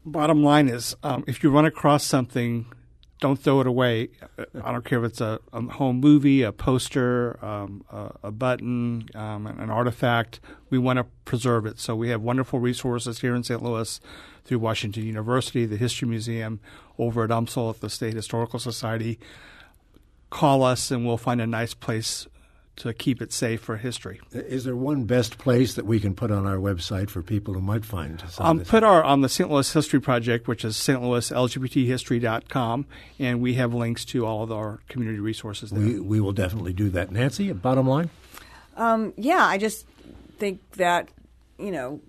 Bottom 0.05 0.45
line 0.45 0.69
is, 0.69 0.95
um, 1.03 1.25
if 1.27 1.43
you 1.43 1.51
run 1.51 1.67
across 1.67 2.05
something, 2.05 2.67
don't 3.21 3.39
throw 3.39 3.61
it 3.61 3.67
away. 3.67 4.11
I 4.63 4.73
don't 4.73 4.85
care 4.85 4.99
if 5.03 5.11
it's 5.11 5.21
a, 5.21 5.41
a 5.53 5.63
home 5.63 6.01
movie, 6.01 6.43
a 6.43 6.53
poster, 6.53 7.43
um, 7.45 7.85
a, 7.91 8.13
a, 8.25 8.31
button, 8.31 9.09
um, 9.15 9.47
an 9.47 9.71
artifact. 9.71 10.41
We 10.69 10.79
want 10.79 10.99
to 10.99 11.07
preserve 11.25 11.65
it. 11.65 11.79
So 11.79 11.97
we 11.97 12.11
have 12.11 12.21
wonderful 12.21 12.59
resources 12.59 13.21
here 13.21 13.35
in 13.35 13.43
St. 13.43 13.63
Louis 13.63 14.01
through 14.45 14.59
Washington 14.59 15.05
University, 15.05 15.65
the 15.65 15.77
History 15.77 16.09
Museum, 16.09 16.61
over 16.99 17.25
at 17.25 17.31
UMSL 17.31 17.75
at 17.75 17.81
the 17.81 17.91
State 17.91 18.15
Historical 18.15 18.59
Society. 18.59 19.19
Call 20.29 20.63
us 20.63 20.91
and 20.91 21.07
we'll 21.07 21.17
find 21.17 21.41
a 21.41 21.47
nice 21.47 21.73
place 21.73 22.27
to 22.77 22.93
keep 22.93 23.23
it 23.23 23.33
safe 23.33 23.61
for 23.61 23.79
history. 23.79 24.21
Is 24.33 24.65
there 24.65 24.77
one 24.77 25.05
best 25.05 25.39
place 25.39 25.75
that 25.75 25.87
we 25.87 25.99
can 25.99 26.15
put 26.15 26.31
on 26.31 26.47
our 26.47 26.57
website 26.57 27.09
for 27.09 27.23
people 27.23 27.55
who 27.55 27.61
might 27.61 27.85
find 27.85 28.23
um, 28.39 28.61
Put 28.61 28.85
our 28.85 29.03
on 29.03 29.23
the 29.23 29.29
St. 29.29 29.51
Louis 29.51 29.73
History 29.73 30.01
Project, 30.01 30.47
which 30.47 30.65
is 30.65 30.77
stlouislgbthistory.com, 30.77 32.87
and 33.19 33.41
we 33.41 33.55
have 33.55 33.73
links 33.73 34.05
to 34.07 34.27
all 34.27 34.43
of 34.43 34.51
our 34.53 34.81
community 34.89 35.21
resources 35.21 35.71
there. 35.71 35.83
We, 35.83 36.01
we 36.01 36.21
will 36.21 36.33
definitely 36.33 36.75
do 36.75 36.91
that. 36.91 37.11
Nancy, 37.11 37.51
bottom 37.53 37.89
line? 37.89 38.11
Um, 38.77 39.15
yeah, 39.17 39.45
I 39.45 39.57
just 39.57 39.87
think 40.39 40.61
that, 40.73 41.09
you 41.59 41.71
know, 41.71 42.01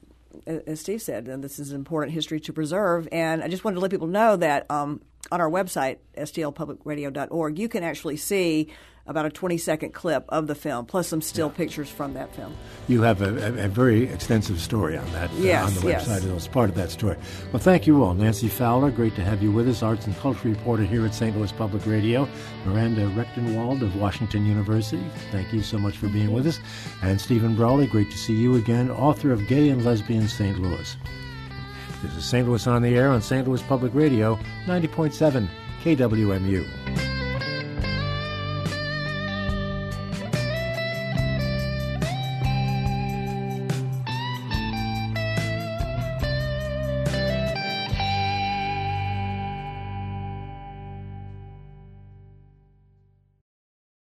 as 0.45 0.81
Steve 0.81 1.01
said, 1.01 1.25
this 1.41 1.59
is 1.59 1.71
important 1.71 2.13
history 2.13 2.39
to 2.41 2.53
preserve. 2.53 3.07
And 3.11 3.43
I 3.43 3.47
just 3.47 3.63
wanted 3.63 3.75
to 3.75 3.81
let 3.81 3.91
people 3.91 4.07
know 4.07 4.35
that 4.35 4.69
um, 4.69 5.01
on 5.31 5.41
our 5.41 5.49
website, 5.49 5.97
stlpublicradio.org, 6.17 7.57
you 7.57 7.69
can 7.69 7.83
actually 7.83 8.17
see 8.17 8.69
about 9.07 9.25
a 9.25 9.29
20 9.29 9.57
second 9.57 9.93
clip 9.93 10.25
of 10.29 10.47
the 10.47 10.55
film, 10.55 10.85
plus 10.85 11.07
some 11.07 11.21
still 11.21 11.47
yeah. 11.47 11.57
pictures 11.57 11.89
from 11.89 12.13
that 12.13 12.33
film. 12.35 12.55
You 12.87 13.01
have 13.01 13.21
a, 13.21 13.29
a, 13.45 13.65
a 13.65 13.67
very 13.67 14.03
extensive 14.03 14.59
story 14.59 14.97
on 14.97 15.11
that 15.13 15.31
yes, 15.33 15.63
uh, 15.63 15.67
on 15.67 15.73
the 15.73 15.89
yes. 15.89 16.07
website. 16.07 16.29
It 16.29 16.33
was 16.33 16.47
part 16.47 16.69
of 16.69 16.75
that 16.75 16.91
story. 16.91 17.17
Well, 17.51 17.61
thank 17.61 17.87
you 17.87 18.03
all. 18.03 18.13
Nancy 18.13 18.47
Fowler, 18.47 18.91
great 18.91 19.15
to 19.15 19.23
have 19.23 19.41
you 19.41 19.51
with 19.51 19.67
us, 19.67 19.81
arts 19.81 20.05
and 20.05 20.15
culture 20.17 20.49
reporter 20.49 20.83
here 20.83 21.05
at 21.05 21.13
St. 21.13 21.35
Louis 21.35 21.51
Public 21.51 21.85
Radio. 21.85 22.27
Miranda 22.65 23.07
Rectenwald 23.09 23.81
of 23.81 23.95
Washington 23.95 24.45
University, 24.45 25.03
thank 25.31 25.53
you 25.53 25.61
so 25.61 25.77
much 25.77 25.97
for 25.97 26.07
being 26.09 26.33
with 26.33 26.45
us. 26.47 26.59
And 27.01 27.19
Steven 27.19 27.55
Brawley, 27.55 27.87
great 27.87 28.11
to 28.11 28.17
see 28.17 28.33
you 28.33 28.55
again, 28.55 28.91
author 28.91 29.31
of 29.31 29.47
Gay 29.47 29.69
and 29.69 29.85
Lesbian 29.85 30.27
St. 30.27 30.59
Louis. 30.59 30.97
This 32.03 32.15
is 32.15 32.25
St. 32.25 32.47
Louis 32.47 32.67
on 32.67 32.81
the 32.81 32.95
Air 32.95 33.09
on 33.09 33.21
St. 33.21 33.47
Louis 33.47 33.61
Public 33.63 33.93
Radio, 33.95 34.37
90.7 34.67 35.47
KWMU. 35.83 37.16